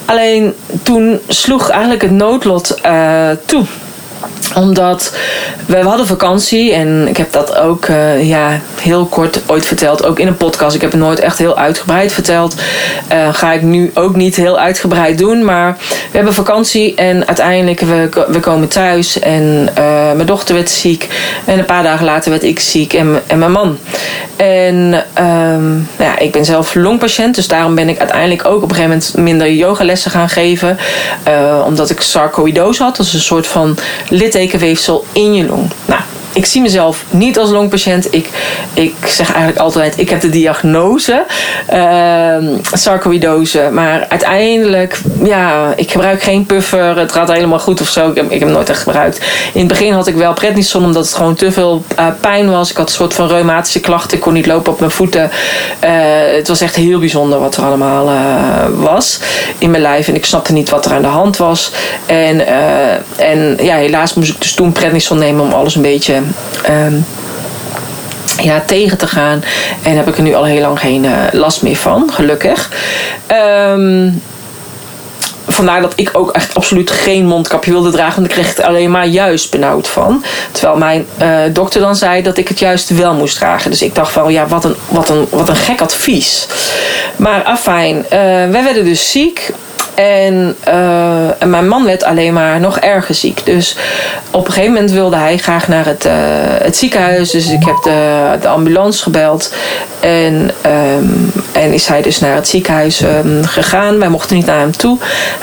[0.06, 0.54] Alleen
[0.84, 3.66] toen sloeg eigenlijk het noodlot uh, toe
[4.56, 5.16] omdat
[5.66, 10.06] we hadden vakantie en ik heb dat ook uh, ja, heel kort ooit verteld.
[10.06, 10.76] Ook in een podcast.
[10.76, 12.56] Ik heb het nooit echt heel uitgebreid verteld.
[13.12, 15.46] Uh, ga ik nu ook niet heel uitgebreid doen.
[15.46, 15.78] Maar
[16.12, 19.20] we hebben vakantie en uiteindelijk we, we komen thuis.
[19.20, 21.08] En uh, mijn dochter werd ziek.
[21.46, 23.78] En een paar dagen later werd ik ziek en, en mijn man.
[24.36, 27.36] En um, ja, ik ben zelf longpatiënt.
[27.36, 30.78] Dus daarom ben ik uiteindelijk ook op een gegeven moment minder yogalessen gaan geven.
[31.66, 32.96] omdat ik sarcoïdose had.
[32.96, 33.78] Dat is een soort van
[34.16, 35.70] littekenweefsel in je long.
[35.86, 36.02] Nou,
[36.36, 38.14] ik zie mezelf niet als longpatiënt.
[38.14, 38.30] Ik,
[38.74, 41.26] ik zeg eigenlijk altijd, ik heb de diagnose
[41.74, 42.38] uh,
[42.74, 43.70] sarcoïdose.
[43.72, 46.98] Maar uiteindelijk, ja, ik gebruik geen puffer.
[46.98, 48.10] Het gaat helemaal goed of zo.
[48.10, 49.20] Ik heb, ik heb nooit echt gebruikt.
[49.54, 52.70] In het begin had ik wel prednison, omdat het gewoon te veel uh, pijn was.
[52.70, 54.18] Ik had een soort van reumatische klachten.
[54.18, 55.24] Ik kon niet lopen op mijn voeten.
[55.84, 55.90] Uh,
[56.36, 58.16] het was echt heel bijzonder wat er allemaal uh,
[58.76, 59.20] was
[59.58, 60.08] in mijn lijf.
[60.08, 61.72] En ik snapte niet wat er aan de hand was.
[62.06, 62.48] En,
[63.18, 66.14] en ja, helaas moest ik dus toen prednison nemen om alles een beetje
[66.70, 67.06] um,
[68.42, 69.44] ja, tegen te gaan.
[69.84, 72.72] En heb ik er nu al heel lang geen uh, last meer van, gelukkig.
[73.72, 74.22] Um,
[75.48, 78.16] vandaar dat ik ook echt absoluut geen mondkapje wilde dragen.
[78.16, 80.24] Want ik kreeg het alleen maar juist benauwd van.
[80.52, 83.72] Terwijl mijn uh, dokter dan zei dat ik het juist wel moest dragen.
[83.72, 86.48] Dus ik dacht van ja, wat een, wat een, wat een gek advies.
[87.16, 89.52] Maar afijn, uh, wij werden dus ziek.
[89.96, 93.46] En, uh, en, mijn man werd alleen maar nog erger ziek.
[93.46, 93.78] Dus
[94.32, 96.14] op een gegeven moment wilde hij graag naar het, uh,
[96.62, 97.30] het ziekenhuis.
[97.30, 99.54] Dus ik heb de, de ambulance gebeld.
[100.00, 104.00] En, um, en is hij dus naar het ziekenhuis um, gegaan.
[104.00, 104.98] Wij mochten niet naar hem toe.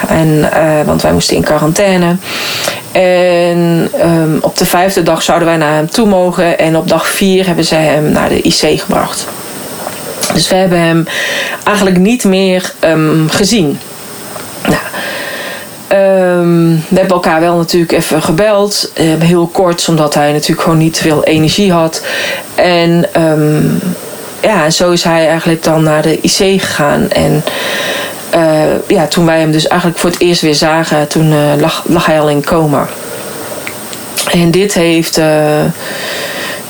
[0.09, 2.17] En, uh, want wij moesten in quarantaine.
[2.93, 6.59] En um, op de vijfde dag zouden wij naar hem toe mogen.
[6.59, 9.27] En op dag vier hebben zij hem naar de IC gebracht.
[10.35, 11.07] Dus we hebben hem
[11.65, 12.73] eigenlijk niet meer
[13.29, 13.79] gezien.
[14.69, 14.83] Nou,
[15.93, 18.93] um, we hebben elkaar wel natuurlijk even gebeld.
[19.01, 22.03] Uh, heel kort, omdat hij natuurlijk gewoon niet veel energie had.
[22.55, 23.81] En um,
[24.41, 27.11] ja, en zo is hij eigenlijk dan naar de IC gegaan.
[27.11, 27.45] En
[28.35, 31.85] uh, ja, toen wij hem dus eigenlijk voor het eerst weer zagen, toen uh, lag,
[31.87, 32.89] lag, hij al in coma.
[34.31, 35.21] En dit heeft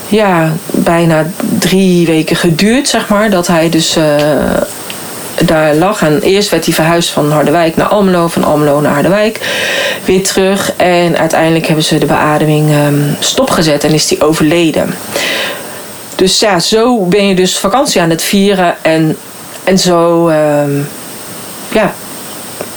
[0.07, 1.25] ja, bijna
[1.59, 3.29] drie weken geduurd, zeg maar.
[3.29, 3.97] Dat hij dus
[5.45, 6.01] daar lag.
[6.01, 9.39] En eerst werd hij verhuisd van Harderwijk naar Almelo, van Almelo naar Harderwijk.
[10.05, 10.73] Weer terug.
[10.75, 14.95] En uiteindelijk hebben ze de beademing ehm, stopgezet en is hij overleden.
[16.15, 18.75] Dus ja, zo ben je dus vakantie aan het vieren.
[18.81, 19.17] En,
[19.63, 20.71] en zo ehm,
[21.71, 21.93] ja,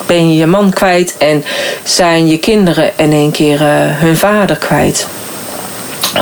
[0.07, 1.17] ben je je man kwijt.
[1.19, 1.45] En
[1.85, 5.07] zijn je kinderen in één keer uh, hun vader kwijt.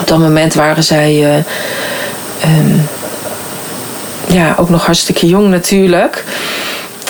[0.00, 1.36] Op dat moment waren zij uh,
[2.58, 2.88] um,
[4.26, 6.24] ja, ook nog hartstikke jong natuurlijk.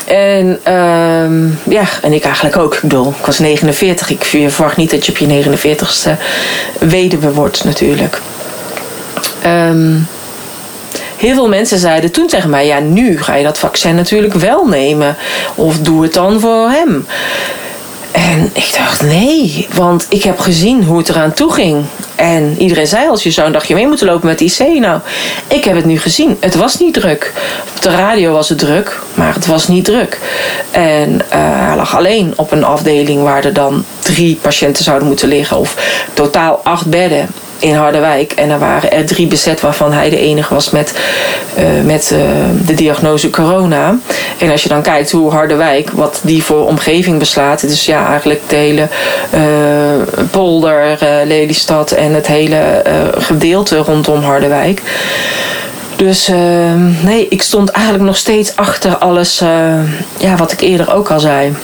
[0.07, 2.75] En um, ja, en ik eigenlijk ook.
[2.75, 4.11] Ik bedoel, ik was 49.
[4.11, 6.11] Ik verwacht niet dat je op je 49ste
[6.79, 8.21] weduwe wordt natuurlijk.
[9.47, 10.07] Um,
[11.17, 14.67] heel veel mensen zeiden toen tegen mij: ja, nu ga je dat vaccin natuurlijk wel
[14.67, 15.17] nemen.
[15.55, 17.07] Of doe het dan voor hem.
[18.15, 21.85] En ik dacht, nee, want ik heb gezien hoe het eraan toe ging.
[22.15, 24.59] En iedereen zei als je zou dagje mee moeten lopen met IC.
[24.59, 25.01] Nou,
[25.49, 26.37] ik heb het nu gezien.
[26.41, 27.33] Het was niet druk.
[27.77, 30.19] Op de radio was het druk, maar het was niet druk.
[30.71, 35.29] En uh, hij lag alleen op een afdeling waar er dan drie patiënten zouden moeten
[35.29, 35.59] liggen.
[35.59, 35.77] Of
[36.13, 37.29] totaal acht bedden
[37.65, 38.33] in Harderwijk.
[38.33, 40.95] En er waren er drie bezet, waarvan hij de enige was met,
[41.59, 42.19] uh, met uh,
[42.67, 43.99] de diagnose corona.
[44.39, 47.61] En als je dan kijkt hoe Harderwijk, wat die voor omgeving beslaat.
[47.61, 48.89] Dus ja, eigenlijk de hele
[49.35, 52.83] uh, polder, Lelystad en het hele
[53.19, 54.83] gedeelte rondom Harderwijk.
[55.97, 56.31] Dus
[57.03, 59.39] nee, ik stond eigenlijk nog steeds achter alles
[60.19, 61.55] ja, wat ik eerder ook al zei.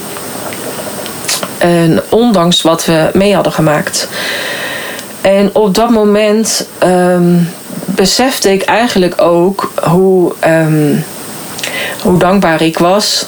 [1.58, 4.08] En ondanks wat we mee hadden gemaakt.
[5.20, 7.48] En op dat moment um,
[7.84, 11.04] besefte ik eigenlijk ook hoe, um,
[12.02, 13.26] hoe dankbaar ik was.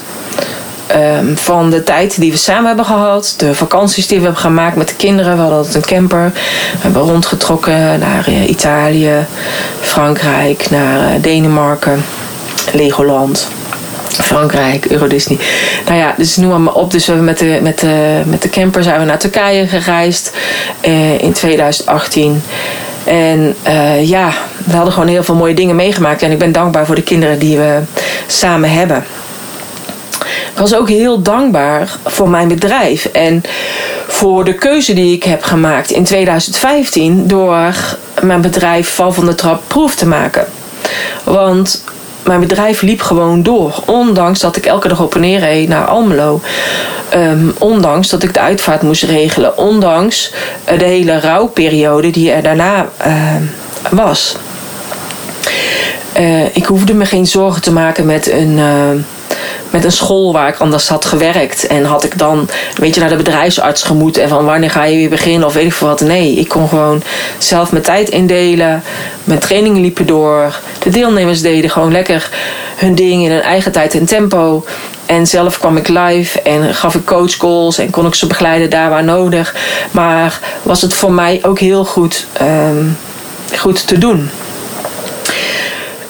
[0.95, 3.34] Um, van de tijd die we samen hebben gehad.
[3.36, 5.34] De vakanties die we hebben gemaakt met de kinderen.
[5.34, 6.30] We hadden altijd een camper.
[6.72, 9.26] We hebben rondgetrokken naar uh, Italië,
[9.80, 12.05] Frankrijk, naar uh, Denemarken,
[12.72, 13.49] Legoland.
[14.20, 15.38] Frankrijk, Euro Disney.
[15.86, 16.90] Nou ja, dus noem maar op.
[16.90, 20.32] Dus we met de, met de, met de camper zijn we naar Turkije gereisd
[20.86, 22.42] uh, in 2018.
[23.04, 24.32] En uh, ja,
[24.64, 26.22] we hadden gewoon heel veel mooie dingen meegemaakt.
[26.22, 27.80] En ik ben dankbaar voor de kinderen die we
[28.26, 29.04] samen hebben.
[30.52, 33.04] Ik was ook heel dankbaar voor mijn bedrijf.
[33.04, 33.42] En
[34.06, 37.74] voor de keuze die ik heb gemaakt in 2015 door
[38.20, 40.46] mijn bedrijf Val van de Trap proef te maken.
[41.24, 41.84] Want
[42.24, 43.82] mijn bedrijf liep gewoon door.
[43.86, 46.40] Ondanks dat ik elke dag op en neer reed naar Almelo.
[47.14, 49.58] Um, ondanks dat ik de uitvaart moest regelen.
[49.58, 50.32] Ondanks
[50.78, 53.34] de hele rouwperiode die er daarna uh,
[53.90, 54.36] was.
[56.18, 58.58] Uh, ik hoefde me geen zorgen te maken met een...
[59.70, 61.66] Met een school waar ik anders had gewerkt.
[61.66, 64.16] En had ik dan, weet je, naar de bedrijfsarts gemoet.
[64.16, 66.01] En van wanneer ga je weer beginnen of weet ik veel wat.
[66.01, 67.03] Nee, ik kon gewoon
[67.38, 68.82] zelf mijn tijd indelen.
[69.24, 70.59] Mijn trainingen liepen door.
[70.78, 72.30] De deelnemers deden gewoon lekker
[72.76, 74.64] hun ding in hun eigen tijd en tempo.
[75.07, 78.90] En zelf kwam ik live en gaf ik coachcalls en kon ik ze begeleiden daar
[78.90, 79.55] waar nodig.
[79.90, 82.97] Maar was het voor mij ook heel goed, um,
[83.57, 84.30] goed te doen.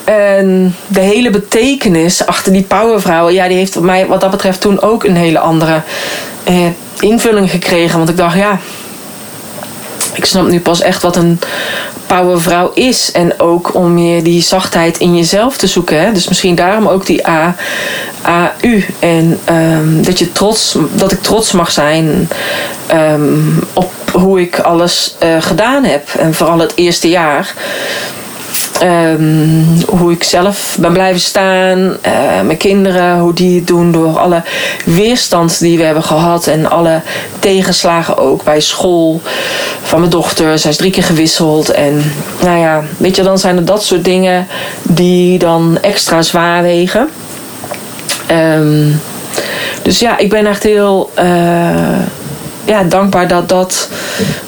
[0.03, 4.61] En de hele betekenis achter die powervrouwen, ja, die heeft voor mij wat dat betreft
[4.61, 5.81] toen ook een hele andere
[6.43, 6.55] eh,
[6.99, 7.97] invulling gekregen.
[7.97, 8.59] Want ik dacht, ja,
[10.13, 11.39] ik snap nu pas echt wat een
[12.07, 13.11] powervrouw is.
[13.11, 16.01] En ook om meer die zachtheid in jezelf te zoeken.
[16.01, 16.11] Hè?
[16.11, 17.55] Dus misschien daarom ook die A,
[18.21, 18.85] AU.
[18.99, 22.29] En um, dat, je trots, dat ik trots mag zijn
[22.93, 26.09] um, op hoe ik alles uh, gedaan heb.
[26.17, 27.53] En vooral het eerste jaar.
[28.81, 31.79] Um, hoe ik zelf ben blijven staan.
[31.79, 34.41] Uh, mijn kinderen, hoe die het doen door alle
[34.85, 36.47] weerstand die we hebben gehad.
[36.47, 37.01] En alle
[37.39, 39.21] tegenslagen ook bij school
[39.81, 40.59] van mijn dochter.
[40.59, 41.69] Zij is drie keer gewisseld.
[41.69, 44.47] En nou ja, weet je, dan zijn er dat soort dingen
[44.83, 47.09] die dan extra zwaar wegen.
[48.31, 49.01] Um,
[49.81, 51.11] dus ja, ik ben echt heel...
[51.19, 51.99] Uh,
[52.65, 53.89] ja, dankbaar dat, dat,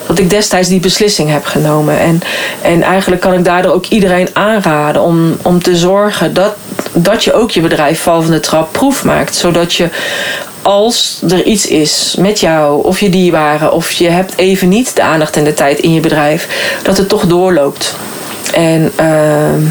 [0.06, 1.98] dat ik destijds die beslissing heb genomen.
[1.98, 2.20] En,
[2.62, 6.54] en eigenlijk kan ik daardoor ook iedereen aanraden om, om te zorgen dat,
[6.92, 9.34] dat je ook je bedrijf val van de trap proef maakt.
[9.34, 9.88] Zodat je
[10.62, 15.02] als er iets is met jou of je dierbaren of je hebt even niet de
[15.02, 16.48] aandacht en de tijd in je bedrijf,
[16.82, 17.96] dat het toch doorloopt.
[18.52, 19.70] En uh,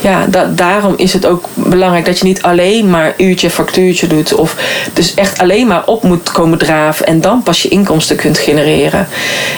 [0.00, 4.34] ja, da daarom is het ook belangrijk dat je niet alleen maar uurtje factuurtje doet.
[4.34, 4.56] Of
[4.92, 9.08] dus echt alleen maar op moet komen draven en dan pas je inkomsten kunt genereren.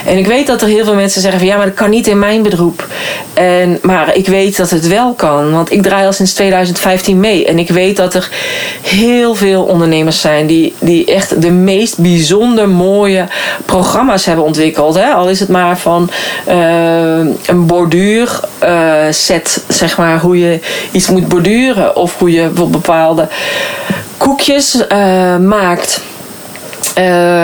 [0.07, 2.07] En ik weet dat er heel veel mensen zeggen van ja, maar dat kan niet
[2.07, 2.87] in mijn beroep.
[3.35, 7.47] En, maar ik weet dat het wel kan, want ik draai al sinds 2015 mee.
[7.47, 8.31] En ik weet dat er
[8.83, 13.27] heel veel ondernemers zijn die, die echt de meest bijzonder mooie
[13.65, 14.95] programma's hebben ontwikkeld.
[14.95, 15.13] Hè?
[15.13, 16.11] Al is het maar van
[16.49, 16.55] uh,
[17.47, 21.97] een borduur uh, set, zeg maar hoe je iets moet borduren.
[21.97, 23.29] Of hoe je bepaalde
[24.17, 24.85] koekjes
[25.41, 26.01] maakt.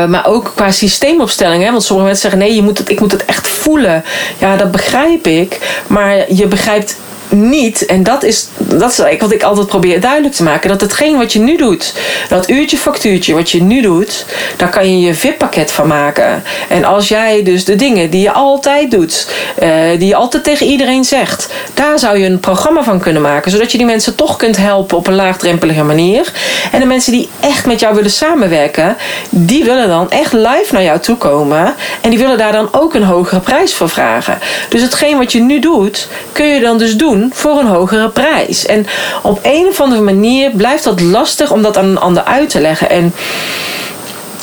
[0.09, 1.63] maar ook qua systeemopstelling.
[1.65, 1.71] Hè?
[1.71, 4.05] Want sommige mensen zeggen: nee, je moet het, ik moet het echt voelen.
[4.39, 5.59] Ja, dat begrijp ik.
[5.87, 6.97] Maar je begrijpt
[7.31, 11.17] niet, en dat is, dat is wat ik altijd probeer duidelijk te maken, dat hetgeen
[11.17, 11.95] wat je nu doet,
[12.29, 14.25] dat uurtje factuurtje wat je nu doet,
[14.57, 16.43] daar kan je je VIP-pakket van maken.
[16.69, 19.29] En als jij dus de dingen die je altijd doet,
[19.63, 23.51] uh, die je altijd tegen iedereen zegt, daar zou je een programma van kunnen maken,
[23.51, 26.33] zodat je die mensen toch kunt helpen op een laagdrempelige manier.
[26.73, 28.97] En de mensen die echt met jou willen samenwerken,
[29.31, 32.95] die willen dan echt live naar jou toe komen en die willen daar dan ook
[32.95, 34.39] een hogere prijs voor vragen.
[34.69, 38.67] Dus hetgeen wat je nu doet, kun je dan dus doen voor een hogere prijs.
[38.67, 38.87] En
[39.23, 42.61] op een of andere manier blijft dat lastig om dat aan een ander uit te
[42.61, 42.91] leggen.
[42.91, 43.15] En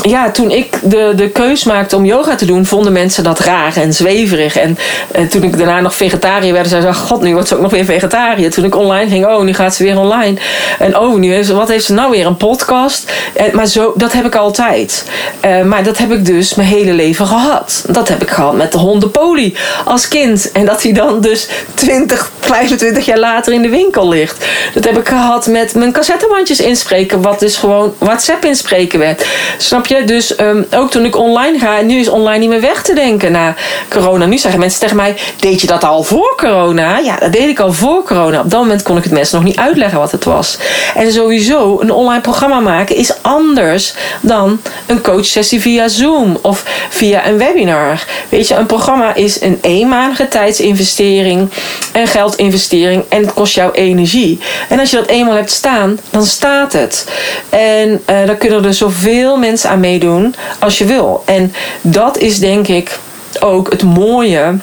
[0.09, 3.77] ja, toen ik de, de keus maakte om yoga te doen, vonden mensen dat raar
[3.77, 4.57] en zweverig.
[4.57, 4.77] En
[5.11, 7.71] eh, toen ik daarna nog vegetariër werd, zei ze: God, nu wordt ze ook nog
[7.71, 8.51] weer vegetariër.
[8.51, 10.37] Toen ik online ging, oh, nu gaat ze weer online.
[10.79, 12.25] En oh, nu heeft wat heeft ze nou weer?
[12.25, 13.11] Een podcast.
[13.33, 15.05] En, maar zo, dat heb ik altijd.
[15.45, 17.85] Uh, maar dat heb ik dus mijn hele leven gehad.
[17.89, 19.55] Dat heb ik gehad met de honden Poli
[19.85, 20.51] als kind.
[20.51, 24.45] En dat hij dan dus 20, 25 jaar later in de winkel ligt.
[24.73, 29.25] Dat heb ik gehad met mijn cassettebandjes inspreken, wat dus gewoon WhatsApp inspreken werd.
[29.57, 29.96] Snap je?
[30.05, 33.31] Dus um, ook toen ik online ga, nu is online niet meer weg te denken
[33.31, 33.55] na
[33.89, 34.25] corona.
[34.25, 36.97] Nu zeggen mensen tegen mij: Deed je dat al voor corona?
[36.97, 38.39] Ja, dat deed ik al voor corona.
[38.39, 40.57] Op dat moment kon ik het mensen nog niet uitleggen wat het was.
[40.95, 47.27] En sowieso, een online programma maken is anders dan een coachsessie via Zoom of via
[47.27, 48.03] een webinar.
[48.29, 51.49] Weet je, een programma is een eenmalige tijdsinvestering,
[51.93, 54.39] een geldinvestering en het kost jou energie.
[54.69, 57.07] En als je dat eenmaal hebt staan, dan staat het.
[57.49, 61.23] En uh, dan kunnen er zoveel mensen aan meedoen als je wil.
[61.25, 62.99] En dat is denk ik
[63.39, 64.55] ook het mooie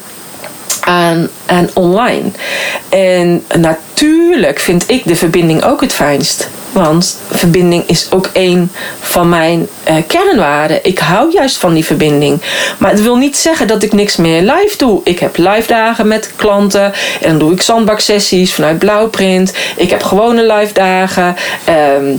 [0.81, 2.31] aan, aan online.
[2.89, 6.49] En natuurlijk vind ik de verbinding ook het fijnst.
[6.73, 10.85] Want verbinding is ook een van mijn uh, kernwaarden.
[10.85, 12.43] Ik hou juist van die verbinding.
[12.79, 15.01] Maar het wil niet zeggen dat ik niks meer live doe.
[15.05, 16.93] Ik heb live dagen met klanten.
[17.21, 19.53] En dan doe ik zandbaksessies vanuit Blauwprint.
[19.77, 21.37] Ik heb gewone live dagen.
[21.97, 22.19] Um,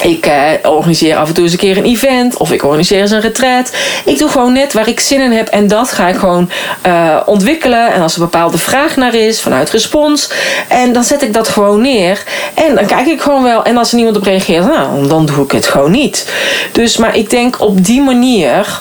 [0.00, 3.10] ik uh, organiseer af en toe eens een keer een event of ik organiseer eens
[3.10, 3.72] een retreat.
[4.04, 6.50] Ik doe gewoon net waar ik zin in heb en dat ga ik gewoon
[6.86, 7.92] uh, ontwikkelen.
[7.92, 10.30] En als er een bepaalde vraag naar is vanuit respons,
[10.68, 12.22] en dan zet ik dat gewoon neer.
[12.54, 13.64] En dan kijk ik gewoon wel.
[13.64, 16.32] En als er niemand op reageert, nou, dan doe ik het gewoon niet.
[16.72, 18.80] Dus, maar ik denk op die manier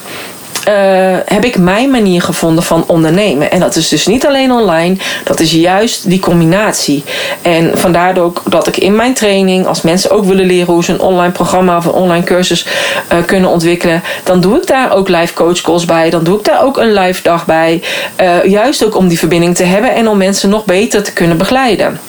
[0.68, 3.52] uh, heb ik mijn manier gevonden van ondernemen.
[3.52, 7.04] En dat is dus niet alleen online, dat is juist die combinatie.
[7.42, 10.92] En vandaar ook dat ik in mijn training, als mensen ook willen leren hoe ze
[10.92, 15.10] een online programma of een online cursus uh, kunnen ontwikkelen, dan doe ik daar ook
[15.10, 16.10] live coach calls bij.
[16.10, 17.82] Dan doe ik daar ook een live dag bij.
[18.22, 21.38] Uh, juist ook om die verbinding te hebben en om mensen nog beter te kunnen
[21.38, 22.00] begeleiden.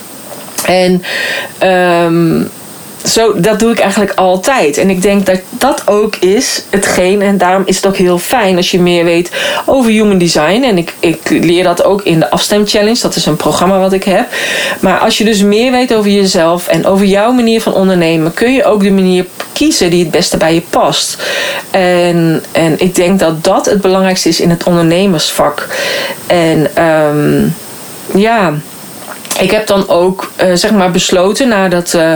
[0.66, 1.02] En
[2.04, 2.50] um,
[3.04, 4.76] zo, dat doe ik eigenlijk altijd.
[4.76, 7.22] En ik denk dat dat ook is hetgeen.
[7.22, 9.30] En daarom is het ook heel fijn als je meer weet
[9.66, 10.62] over human design.
[10.62, 13.00] En ik, ik leer dat ook in de Afstem Challenge.
[13.00, 14.26] Dat is een programma wat ik heb.
[14.80, 18.52] Maar als je dus meer weet over jezelf en over jouw manier van ondernemen, kun
[18.52, 21.22] je ook de manier kiezen die het beste bij je past.
[21.70, 25.68] En, en ik denk dat dat het belangrijkste is in het ondernemersvak.
[26.26, 27.54] En um,
[28.14, 28.54] ja
[29.40, 32.14] ik heb dan ook uh, zeg maar besloten nadat uh,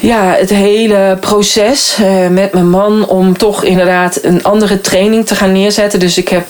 [0.00, 5.34] ja, het hele proces uh, met mijn man om toch inderdaad een andere training te
[5.34, 6.00] gaan neerzetten.
[6.00, 6.46] Dus ik heb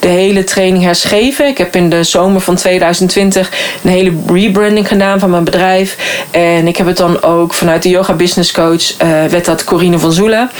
[0.00, 1.46] de hele training herschreven.
[1.46, 3.50] Ik heb in de zomer van 2020
[3.84, 5.96] een hele rebranding gedaan van mijn bedrijf.
[6.30, 9.98] En ik heb het dan ook vanuit de Yoga Business Coach, uh, werd dat Corine
[9.98, 10.50] van Zoelen.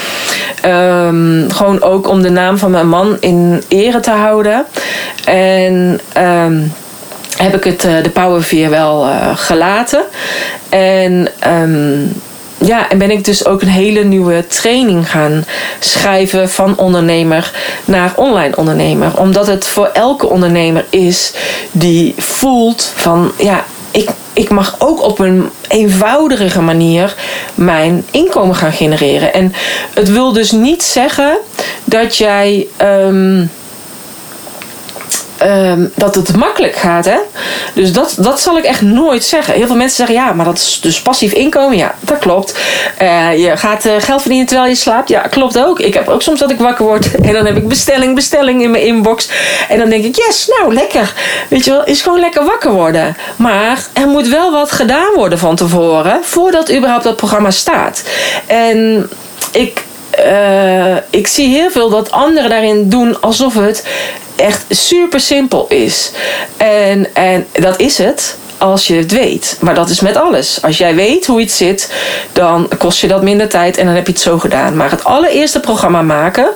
[0.67, 4.67] Um, gewoon ook om de naam van mijn man in ere te houden.
[5.25, 6.01] En...
[6.19, 6.73] Um,
[7.37, 10.03] heb ik het, uh, de Power wel uh, gelaten.
[10.69, 12.13] En um,
[12.65, 15.45] ja, en ben ik dus ook een hele nieuwe training gaan
[15.79, 17.53] schrijven van ondernemer
[17.85, 19.19] naar online ondernemer.
[19.19, 21.33] Omdat het voor elke ondernemer is
[21.73, 27.15] die voelt van ja, ik, ik mag ook op een eenvoudige manier
[27.55, 29.35] mijn inkomen gaan genereren.
[29.35, 29.55] En
[29.95, 31.37] het wil dus niet zeggen
[31.85, 32.67] dat jij.
[32.83, 33.51] Um,
[35.47, 37.05] um, dat het makkelijk gaat.
[37.05, 37.19] Hè?
[37.75, 39.55] Dus dat, dat zal ik echt nooit zeggen.
[39.55, 41.77] Heel veel mensen zeggen ja, maar dat is dus passief inkomen.
[41.77, 42.59] Ja, dat klopt.
[43.03, 45.09] Uh, je gaat uh, geld verdienen terwijl je slaapt.
[45.09, 45.81] Ja, klopt ook.
[45.81, 48.71] Ik heb ook soms dat ik wakker word en dan heb ik bestelling, bestelling in
[48.71, 49.29] mijn inbox.
[49.69, 51.13] En dan denk ik, yes, nou lekker.
[51.49, 53.17] Weet je wel, is gewoon lekker wakker worden.
[53.37, 58.03] Maar er moet wel wat gedaan worden van tevoren voordat überhaupt dat programma staat.
[58.47, 59.11] En
[59.53, 59.85] ik
[60.19, 63.87] uh, ik zie heel veel dat anderen daarin doen alsof het
[64.37, 66.11] echt super simpel is.
[66.57, 68.37] En, en dat is het.
[68.59, 69.57] als je het weet.
[69.61, 70.63] Maar dat is met alles.
[70.63, 71.93] Als jij weet hoe iets zit,
[72.33, 74.77] dan kost je dat minder tijd en dan heb je het zo gedaan.
[74.77, 76.47] Maar het allereerste programma maken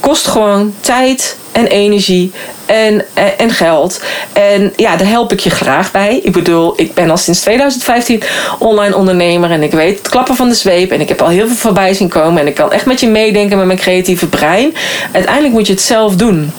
[0.00, 2.32] kost gewoon tijd en energie
[2.66, 3.04] en,
[3.36, 4.02] en, geld.
[4.32, 6.20] En ja, daar help ik je graag bij.
[6.22, 8.22] Ik bedoel, ik ben al sinds 2015
[8.58, 10.90] online ondernemer en ik weet het klappen van de zweep.
[10.90, 12.40] En ik heb al heel veel voorbij zien komen.
[12.40, 14.74] En ik kan echt met je meedenken met mijn creatieve brein.
[15.12, 16.52] Uiteindelijk moet je het zelf doen.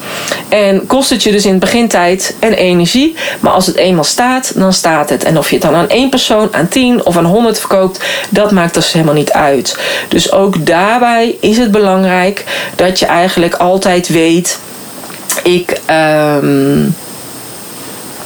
[0.49, 3.15] En kost het je dus in het begin tijd en energie.
[3.39, 5.23] Maar als het eenmaal staat, dan staat het.
[5.23, 8.51] En of je het dan aan één persoon, aan tien of aan honderd verkoopt, dat
[8.51, 9.77] maakt dus helemaal niet uit.
[10.07, 12.43] Dus ook daarbij is het belangrijk
[12.75, 14.59] dat je eigenlijk altijd weet
[15.43, 15.81] ik.
[15.89, 16.95] Um,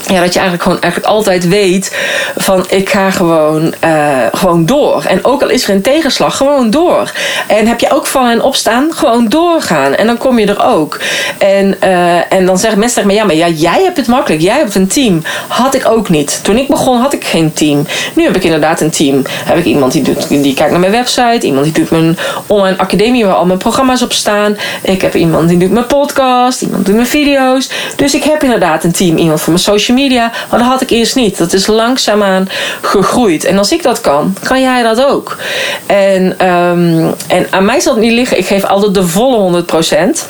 [0.08, 1.96] ja, dat je eigenlijk gewoon eigenlijk altijd weet
[2.36, 5.04] van ik ga gewoon, uh, gewoon door.
[5.08, 7.12] En ook al is er een tegenslag, gewoon door.
[7.48, 9.96] En heb je ook vallen en opstaan, gewoon doorgaan.
[9.96, 11.00] En dan kom je er ook.
[11.38, 14.42] En, uh, en dan zeggen mensen tegen me, ja, maar ja, jij hebt het makkelijk.
[14.42, 15.22] Jij hebt een team.
[15.48, 16.40] Had ik ook niet.
[16.44, 17.86] Toen ik begon had ik geen team.
[18.16, 19.22] Nu heb ik inderdaad een team.
[19.30, 21.46] Heb ik iemand die, doet, die kijkt naar mijn website.
[21.46, 24.58] Iemand die doet mijn online academie waar al mijn programma's op staan.
[24.82, 26.62] Ik heb iemand die doet mijn podcast.
[26.62, 27.70] Iemand doet mijn video's.
[27.96, 29.18] Dus ik heb inderdaad een team.
[29.18, 30.32] Iemand voor mijn social media.
[30.50, 31.38] Maar dat had ik eerst niet.
[31.38, 32.50] Dat is langzaamaan
[32.82, 33.46] gegroeid.
[33.46, 35.38] En als ik dat kan, kan jij dat ook.
[35.86, 38.38] En, um, en aan mij zal het niet liggen.
[38.38, 40.26] Ik geef altijd de volle 100%.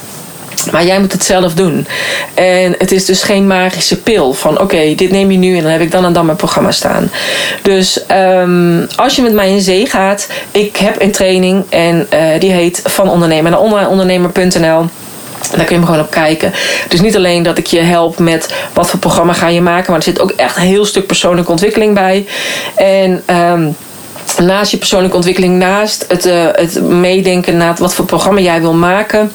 [0.72, 1.88] Maar jij moet het zelf doen.
[2.34, 5.72] En het is dus geen magische pil van oké, dit neem je nu en dan
[5.72, 7.12] heb ik dan en dan mijn programma staan.
[7.62, 12.40] Dus um, als je met mij in zee gaat, ik heb een training en uh,
[12.40, 13.52] die heet van ondernemer
[14.60, 14.86] naar.
[15.56, 16.54] Daar kun je gewoon op kijken.
[16.88, 20.00] Dus niet alleen dat ik je help met wat voor programma ga je maken, maar
[20.00, 22.26] er zit ook echt een heel stuk persoonlijke ontwikkeling bij.
[22.76, 23.76] En um,
[24.46, 28.74] naast je persoonlijke ontwikkeling, naast het, uh, het meedenken naar wat voor programma jij wil
[28.74, 29.32] maken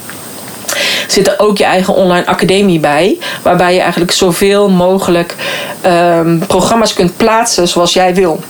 [1.13, 3.19] zit er ook je eigen online academie bij.
[3.43, 5.35] Waarbij je eigenlijk zoveel mogelijk
[5.87, 8.41] um, programma's kunt plaatsen zoals jij wil.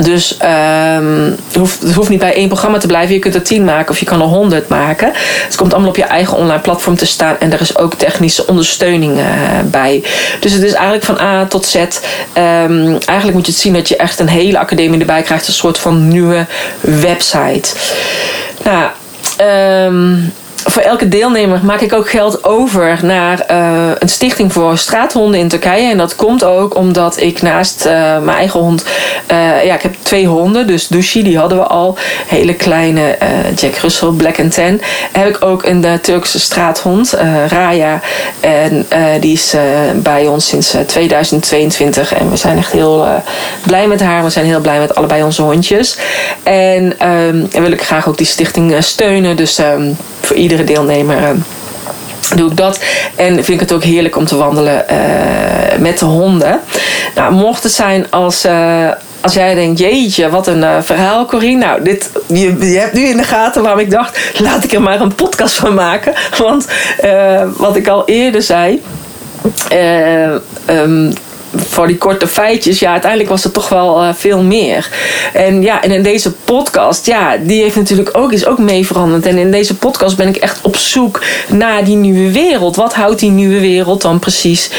[0.00, 3.14] Dus um, het, hoeft, het hoeft niet bij één programma te blijven.
[3.14, 5.12] Je kunt er tien maken of je kan er honderd maken.
[5.44, 7.36] Het komt allemaal op je eigen online platform te staan.
[7.38, 9.24] En er is ook technische ondersteuning uh,
[9.64, 10.02] bij.
[10.40, 11.74] Dus het is eigenlijk van A tot Z.
[11.74, 15.46] Um, eigenlijk moet je het zien dat je echt een hele academie erbij krijgt.
[15.48, 16.46] Een soort van nieuwe
[16.80, 17.74] website.
[18.64, 18.90] Nou,
[19.86, 20.32] um,
[20.64, 25.48] voor elke deelnemer maak ik ook geld over naar uh, een stichting voor straathonden in
[25.48, 25.90] Turkije.
[25.90, 28.84] En dat komt ook omdat ik naast uh, mijn eigen hond.
[29.32, 30.66] Uh, ja, ik heb twee honden.
[30.66, 31.98] Dus Dushi, die hadden we al.
[32.26, 33.18] Hele kleine
[33.54, 34.80] Jack Russell, Black and Tan.
[35.12, 37.16] Heb ik ook een Turkse straathond,
[37.48, 38.00] Raya.
[38.40, 38.86] En
[39.20, 39.54] die is
[39.94, 42.14] bij ons sinds 2022.
[42.14, 43.06] En we zijn echt heel
[43.66, 44.24] blij met haar.
[44.24, 45.96] We zijn heel blij met allebei onze hondjes.
[46.42, 49.36] En, um, en wil ik graag ook die stichting steunen.
[49.36, 49.96] Dus um,
[50.30, 51.36] voor iedere deelnemer
[52.36, 52.80] doe ik dat.
[53.14, 56.60] En vind ik het ook heerlijk om te wandelen uh, met de honden.
[57.14, 58.44] Nou, mocht het zijn als.
[58.44, 58.88] Uh,
[59.20, 61.64] als jij denkt, jeetje, wat een uh, verhaal, Corine.
[61.64, 64.82] Nou, dit, je, je, hebt nu in de gaten waarom ik dacht, laat ik er
[64.82, 66.14] maar een podcast van maken.
[66.38, 66.66] Want
[67.56, 68.82] wat ik al eerder zei.
[70.66, 71.12] Um,
[71.56, 74.88] voor die korte feitjes, ja, uiteindelijk was het toch wel uh, veel meer.
[75.32, 79.26] En ja, en in deze podcast, ja, die heeft natuurlijk ook, is ook mee veranderd.
[79.26, 82.76] En in deze podcast ben ik echt op zoek naar die nieuwe wereld.
[82.76, 84.70] Wat houdt die nieuwe wereld dan precies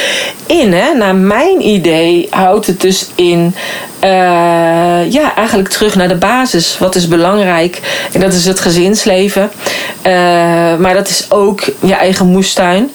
[0.46, 0.74] in?
[0.74, 0.94] Hè?
[0.94, 3.56] Naar mijn idee houdt het dus in
[4.04, 6.78] uh, ja, eigenlijk terug naar de basis.
[6.78, 7.80] Wat is belangrijk?
[8.12, 9.52] En dat is het gezinsleven.
[10.08, 10.12] Uh,
[10.78, 12.92] maar dat is ook je eigen moestuin.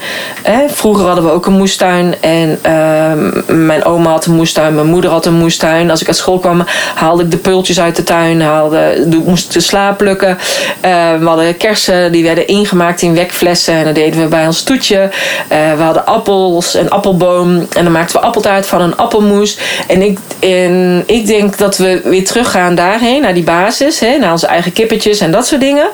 [0.68, 2.14] Vroeger hadden we ook een moestuin.
[2.20, 4.74] En uh, mijn oma had een moestuin.
[4.74, 5.90] Mijn moeder had een moestuin.
[5.90, 6.64] Als ik uit school kwam,
[6.94, 8.40] haalde ik de pultjes uit de tuin.
[8.40, 10.38] Haalde, moest de sla plukken.
[10.80, 13.74] we hadden kersen, die werden ingemaakt in wekflessen.
[13.74, 15.10] En dat deden we bij ons toetje.
[15.48, 17.66] we hadden appels, een appelboom.
[17.76, 19.58] En dan maakten we appeltaart van een appelmoes.
[19.88, 20.18] En ik...
[20.38, 24.72] In, ik denk dat we weer teruggaan daarheen, naar die basis, hè, naar onze eigen
[24.72, 25.88] kippetjes en dat soort dingen.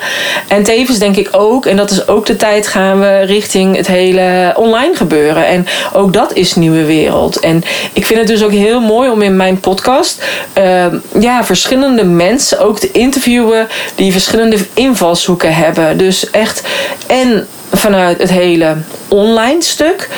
[0.49, 3.87] En tevens denk ik ook, en dat is ook de tijd, gaan we richting het
[3.87, 5.47] hele online gebeuren.
[5.47, 7.41] En ook dat is nieuwe wereld.
[7.41, 7.62] En
[7.93, 10.25] ik vind het dus ook heel mooi om in mijn podcast
[10.59, 10.87] uh,
[11.21, 15.99] ja, verschillende mensen ook te interviewen die verschillende invalshoeken hebben.
[15.99, 16.63] Dus echt
[17.07, 18.77] en vanuit het hele
[19.09, 20.09] online stuk.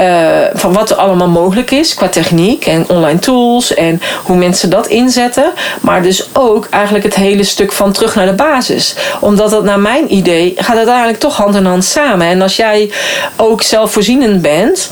[0.00, 4.70] Uh, van wat er allemaal mogelijk is qua techniek en online tools en hoe mensen
[4.70, 5.52] dat inzetten.
[5.80, 8.94] Maar dus ook eigenlijk het hele stuk van terug naar de basis.
[9.20, 12.26] Omdat dat naar mijn idee gaat het eigenlijk toch hand in hand samen.
[12.26, 12.90] En als jij
[13.36, 14.90] ook zelfvoorzienend bent,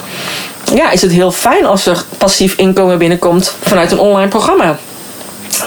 [0.75, 4.79] ja, is het heel fijn als er passief inkomen binnenkomt vanuit een online programma.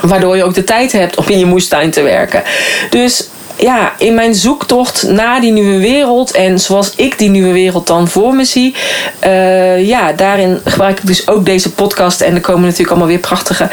[0.02, 2.44] Waardoor je ook de tijd hebt om in je moestuin te werken.
[2.90, 3.28] Dus
[3.62, 8.08] ja, in mijn zoektocht naar die nieuwe wereld en zoals ik die nieuwe wereld dan
[8.08, 8.76] voor me zie,
[9.26, 12.22] uh, ja, daarin gebruik ik dus ook deze podcast.
[12.22, 13.70] En er komen natuurlijk allemaal weer prachtige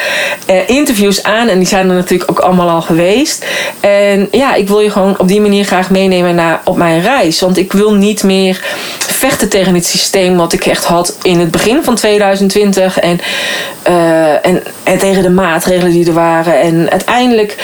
[0.51, 1.49] uh, interviews aan.
[1.49, 3.45] En die zijn er natuurlijk ook allemaal al geweest.
[3.80, 7.41] En ja, ik wil je gewoon op die manier graag meenemen naar, op mijn reis.
[7.41, 8.61] Want ik wil niet meer
[8.99, 12.99] vechten tegen het systeem wat ik echt had in het begin van 2020.
[12.99, 13.20] En,
[13.89, 16.61] uh, en, en tegen de maatregelen die er waren.
[16.61, 17.57] En uiteindelijk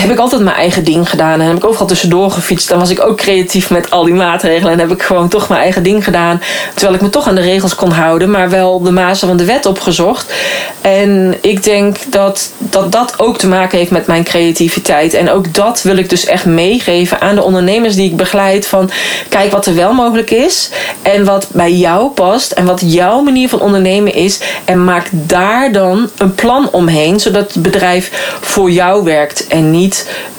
[0.00, 1.40] heb ik altijd mijn eigen ding gedaan.
[1.40, 2.68] En heb ik overal tussendoor gefietst.
[2.68, 4.72] Dan was ik ook creatief met al die maatregelen.
[4.72, 6.42] En heb ik gewoon toch mijn eigen ding gedaan.
[6.74, 8.30] Terwijl ik me toch aan de regels kon houden.
[8.30, 10.32] Maar wel de mazen van de wet opgezocht.
[10.80, 15.14] En ik denk dat, dat dat ook te maken heeft met mijn creativiteit.
[15.14, 18.66] En ook dat wil ik dus echt meegeven aan de ondernemers die ik begeleid.
[18.66, 18.90] Van
[19.28, 20.70] kijk wat er wel mogelijk is.
[21.02, 22.50] En wat bij jou past.
[22.50, 24.40] En wat jouw manier van ondernemen is.
[24.64, 27.20] En maak daar dan een plan omheen.
[27.20, 29.46] Zodat het bedrijf voor jou werkt.
[29.46, 29.88] En niet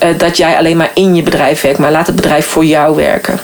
[0.03, 2.95] uh, dat jij alleen maar in je bedrijf werkt, maar laat het bedrijf voor jou
[2.95, 3.39] werken.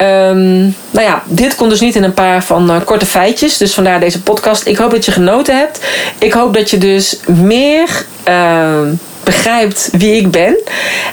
[0.00, 3.56] Um, nou ja, dit komt dus niet in een paar van uh, korte feitjes.
[3.56, 4.66] Dus vandaar deze podcast.
[4.66, 5.80] Ik hoop dat je genoten hebt.
[6.18, 8.80] Ik hoop dat je dus meer uh,
[9.24, 10.56] begrijpt wie ik ben.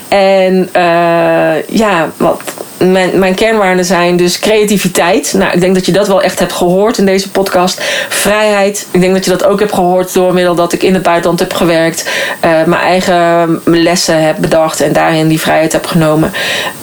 [0.07, 2.41] En uh, ja, wat
[2.78, 5.34] mijn, mijn kernwaarden zijn dus creativiteit.
[5.34, 7.82] Nou, ik denk dat je dat wel echt hebt gehoord in deze podcast.
[8.09, 8.88] Vrijheid.
[8.91, 11.39] Ik denk dat je dat ook hebt gehoord door middel dat ik in het buitenland
[11.39, 12.09] heb gewerkt.
[12.45, 16.32] Uh, mijn eigen lessen heb bedacht en daarin die vrijheid heb genomen.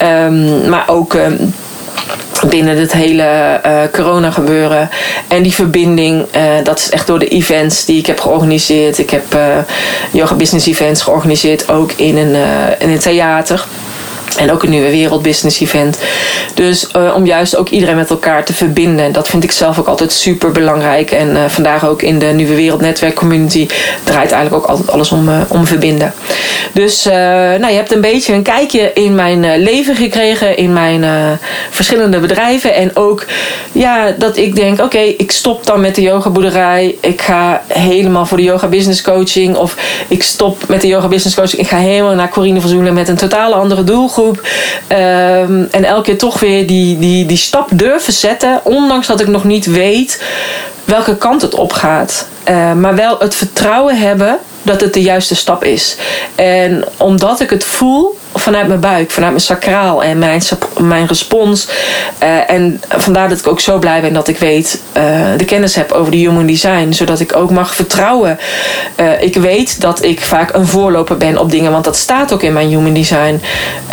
[0.01, 1.13] Um, maar ook.
[1.13, 1.53] Um,
[2.49, 4.89] binnen het hele uh, corona gebeuren.
[5.27, 8.97] En die verbinding, uh, dat is echt door de events die ik heb georganiseerd.
[8.97, 9.57] Ik heb uh,
[10.11, 12.35] yoga business events georganiseerd, ook in een,
[12.79, 13.65] in een theater.
[14.37, 15.99] En ook een nieuwe wereldbusiness event.
[16.53, 19.11] Dus uh, om juist ook iedereen met elkaar te verbinden.
[19.11, 21.11] Dat vind ik zelf ook altijd super belangrijk.
[21.11, 23.67] En uh, vandaag ook in de nieuwe wereldnetwerk community
[24.03, 26.13] draait eigenlijk ook altijd alles om, uh, om verbinden.
[26.73, 30.57] Dus nou, je hebt een beetje een kijkje in mijn leven gekregen.
[30.57, 31.05] In mijn
[31.69, 32.73] verschillende bedrijven.
[32.73, 33.25] En ook
[33.71, 36.95] ja, dat ik denk, oké, ik stop dan met de yoga boerderij.
[36.99, 39.55] Ik ga helemaal voor de yoga business coaching.
[39.55, 39.75] Of
[40.07, 41.61] ik stop met de yoga business coaching.
[41.61, 44.24] Ik ga helemaal naar Corine Verzoelen met een totale andere doelgroep.
[44.27, 48.59] Um, en elke keer toch weer die, die, die stap durven zetten.
[48.63, 50.23] Ondanks dat ik nog niet weet
[50.85, 52.27] welke kant het op gaat.
[52.49, 55.97] Uh, maar wel het vertrouwen hebben dat het de juiste stap is.
[56.35, 60.41] En omdat ik het voel vanuit mijn buik, vanuit mijn sacraal en mijn,
[60.79, 61.67] mijn respons.
[62.23, 65.03] Uh, en vandaar dat ik ook zo blij ben dat ik weet, uh,
[65.37, 66.91] de kennis heb over de human design.
[66.91, 68.39] Zodat ik ook mag vertrouwen.
[68.99, 72.43] Uh, ik weet dat ik vaak een voorloper ben op dingen, want dat staat ook
[72.43, 73.41] in mijn human design.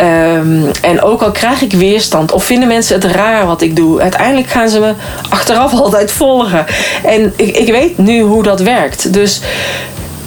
[0.01, 4.01] Um, en ook al krijg ik weerstand of vinden mensen het raar wat ik doe,
[4.01, 4.93] uiteindelijk gaan ze me
[5.29, 6.65] achteraf altijd volgen.
[7.03, 9.13] En ik, ik weet nu hoe dat werkt.
[9.13, 9.41] Dus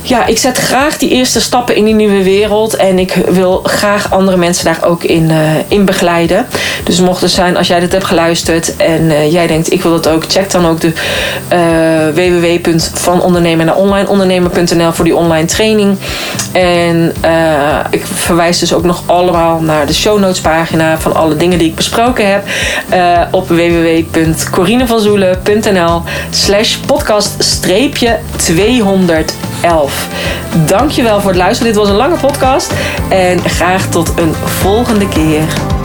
[0.08, 2.76] ja, ik zet graag die eerste stappen in die nieuwe wereld.
[2.76, 6.46] En ik wil graag andere mensen daar ook in, uh, in begeleiden.
[6.84, 9.92] Dus mocht het zijn, als jij dit hebt geluisterd en uh, jij denkt ik wil
[9.92, 10.92] dat ook, check dan ook de
[11.52, 11.58] uh,
[12.14, 15.96] www.vanondernemer naar onlineondernemer.nl voor die online training.
[16.52, 17.14] En
[17.90, 21.68] ik verwijs dus ook nog allemaal naar de show notes pagina van alle dingen die
[21.68, 22.44] ik besproken heb.
[23.30, 27.62] op www.corinevanzoelen.nl slash podcast
[29.60, 30.08] 211.
[30.66, 31.72] Dankjewel voor het luisteren.
[31.72, 32.72] Dit was een lange podcast.
[33.08, 35.75] En graag tot een volgende keer.